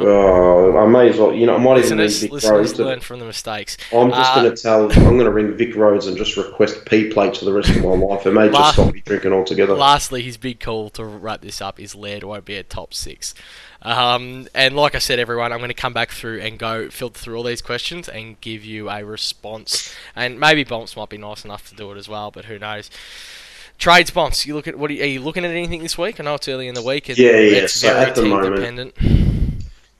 [0.02, 1.34] Oh, I may as well.
[1.34, 2.80] You know, I might even ring Vic listeners Rhodes.
[2.80, 3.78] learn from the mistakes.
[3.92, 4.92] I'm just Uh, going to tell.
[4.92, 7.90] I'm going to ring VicRoads and just request P plates for the rest of my
[7.90, 8.26] life.
[8.26, 9.74] It may just stop me drinking altogether.
[9.74, 13.34] Lastly, his big call to wrap this up is Laird won't be a top six.
[13.82, 17.20] Um, and like I said, everyone, I'm going to come back through and go filter
[17.20, 19.94] through all these questions and give you a response.
[20.16, 22.90] And maybe Bomps might be nice enough to do it as well, but who knows?
[23.80, 26.20] Trades Bomps, you look at what are you, are you looking at anything this week?
[26.20, 27.10] I know it's early in the week.
[27.10, 28.94] And Yeah, yeah, It's so very at the moment- dependent.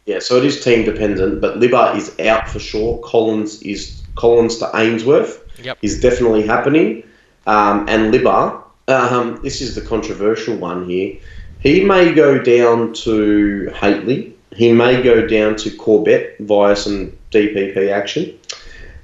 [0.06, 2.98] Yeah, so it is team dependent, but Libba is out for sure.
[3.00, 5.78] Collins is Collins to Answerth Yep.
[5.82, 7.04] is definitely happening,
[7.48, 8.62] um, and Libba.
[8.88, 11.18] Um, this is the controversial one here.
[11.60, 14.34] He may go down to Hately.
[14.54, 18.38] He may go down to Corbett via some DPP action,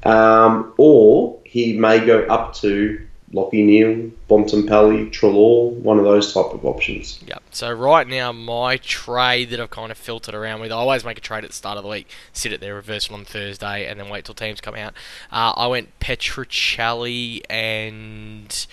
[0.03, 2.99] um, or he may go up to
[3.33, 7.19] Lachie Neale, Bontempelli, Treloar, one of those type of options.
[7.27, 7.43] Yep.
[7.51, 11.17] So right now, my trade that I've kind of filtered around with, I always make
[11.17, 13.85] a trade at the start of the week, sit it there, reverse it on Thursday,
[13.85, 14.93] and then wait till teams come out.
[15.31, 18.67] Uh, I went Petruccelli and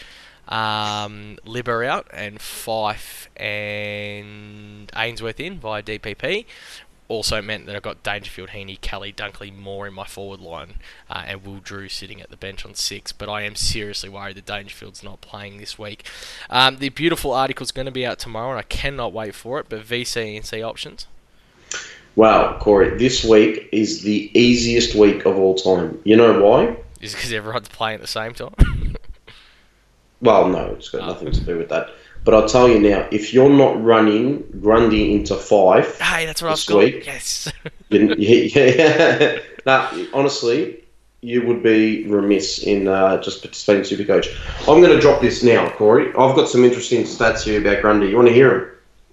[0.49, 6.47] um, out, and Fyfe and Answerth in via DPP
[7.09, 10.75] also meant that I got Dangerfield, Heaney, Kelly, Dunkley more in my forward line,
[11.09, 13.13] uh, and Will Drew sitting at the bench on six.
[13.13, 16.05] But I am seriously worried that Dangerfield's not playing this week.
[16.51, 19.61] Um, the beautiful article is going to be out tomorrow, and I cannot wait for
[19.61, 19.67] it.
[19.69, 21.07] But VC and C options.
[22.17, 26.01] Wow, Corey, this week is the easiest week of all time.
[26.05, 26.77] You know why?
[27.01, 28.55] Is because everyone's playing at the same time.
[30.23, 31.09] well, no, it's got oh.
[31.09, 31.91] nothing to do with that.
[32.27, 36.59] But I'll tell you now, if you're not running Grundy into five, hey, that's what
[36.59, 36.79] I've got.
[36.79, 37.53] Week, yes.
[37.89, 40.83] you, yeah, now, honestly,
[41.21, 44.37] you would be remiss in uh, just participating in Supercoach.
[44.63, 46.09] I'm going to drop this now, Corey.
[46.09, 48.09] I've got some interesting stats here about Grundy.
[48.09, 48.71] You want to hear them?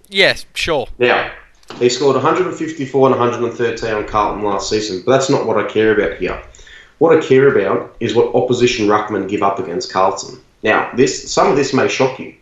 [0.08, 0.88] Yes, sure.
[0.98, 1.30] Now,
[1.78, 5.94] he scored 154 and 113 on Carlton last season, but that's not what I care
[5.94, 6.42] about here.
[6.98, 10.40] What I care about is what opposition ruckmen give up against Carlton.
[10.64, 12.34] Now, this some of this may shock you.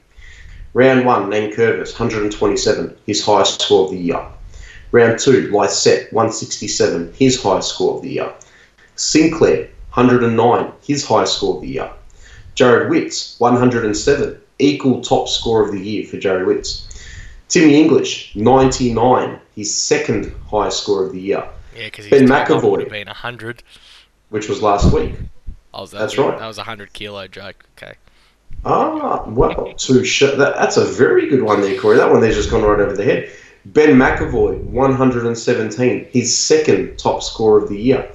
[0.74, 4.26] Round one, Nankervis, 127, his highest score of the year.
[4.90, 8.32] Round two, Lycett, 167, his highest score of the year.
[8.96, 11.90] Sinclair, 109, his highest score of the year.
[12.54, 16.88] Jared Witts, 107, equal top score of the year for Jared Witts.
[17.48, 21.46] Timmy English, 99, his second highest score of the year.
[21.76, 23.62] Yeah, because Ben McEvoy would have been 100.
[24.30, 25.14] Which was last week.
[25.74, 26.38] Oh, that That's right.
[26.38, 27.64] That was a 100 kilo joke.
[27.76, 27.94] Okay.
[28.64, 31.96] Ah, well, that, that's a very good one there, Corey.
[31.96, 33.30] That one there's just gone right over the head.
[33.64, 38.08] Ben McEvoy, 117, his second top scorer of the year.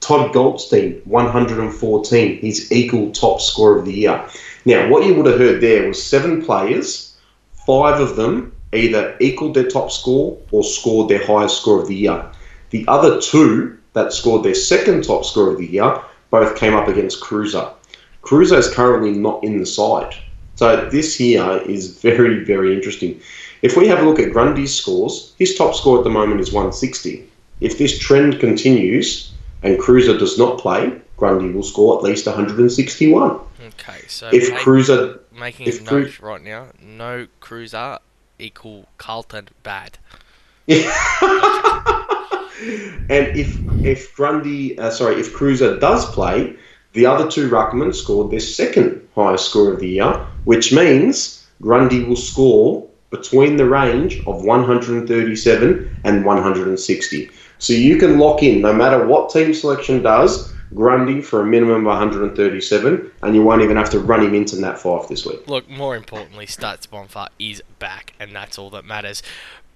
[0.00, 4.28] Todd Goldstein, 114, his equal top scorer of the year.
[4.64, 7.16] Now, what you would have heard there was seven players,
[7.66, 11.94] five of them either equaled their top score or scored their highest score of the
[11.94, 12.30] year.
[12.70, 16.00] The other two that scored their second top score of the year
[16.30, 17.72] both came up against Kreuzer.
[18.22, 20.14] Kreuzer is currently not in the side.
[20.56, 23.20] So this here is very, very interesting.
[23.62, 26.52] If we have a look at Grundy's scores, his top score at the moment is
[26.52, 27.28] 160.
[27.60, 33.40] If this trend continues and Kreuzer does not play, Grundy will score at least 161.
[33.66, 38.00] Okay, so if make, Kreuzer making if a note right now, no Kreuzer
[38.38, 39.98] equal Carlton bad.
[40.68, 40.82] and
[43.08, 46.56] if if Grundy, uh, sorry, if Kreuzer does play,
[46.92, 52.04] the other two ruckmen scored their second highest score of the year, which means Grundy
[52.04, 57.30] will score between the range of 137 and 160.
[57.58, 61.80] So you can lock in, no matter what team selection does, Grundy for a minimum
[61.80, 65.46] of 137, and you won't even have to run him into Nat 5 this week.
[65.46, 69.22] Look, more importantly, Stats Bonfart is back, and that's all that matters.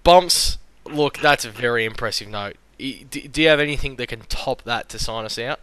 [0.02, 0.56] Bumps,
[0.86, 2.56] look, that's a very impressive note.
[2.78, 5.60] Do you have anything that can top that to sign us out?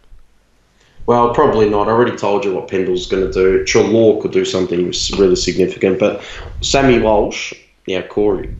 [1.06, 1.88] Well, probably not.
[1.88, 3.64] I already told you what Pendle's going to do.
[3.64, 6.22] Treloar could do something really significant, but
[6.62, 7.52] Sammy Walsh,
[7.86, 8.54] yeah, Corey,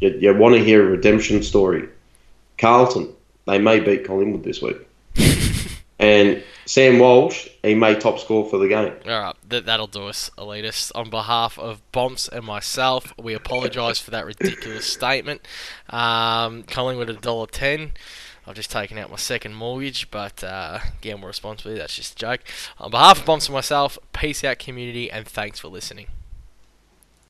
[0.00, 1.88] you, you want to hear a redemption story.
[2.58, 3.14] Carlton,
[3.46, 4.76] they may beat Collingwood this week.
[5.98, 8.92] and Sam Walsh, he may top score for the game.
[9.06, 10.92] All right, that, that'll do us, elitists.
[10.94, 15.42] On behalf of Bomps and myself, we apologise for that ridiculous statement.
[15.88, 17.92] Um, Collingwood at $1.10.
[18.46, 21.76] I've just taken out my second mortgage, but uh, gamble responsibly.
[21.76, 22.40] That's just a joke.
[22.78, 26.06] On behalf of Bombs and myself, peace out, community, and thanks for listening.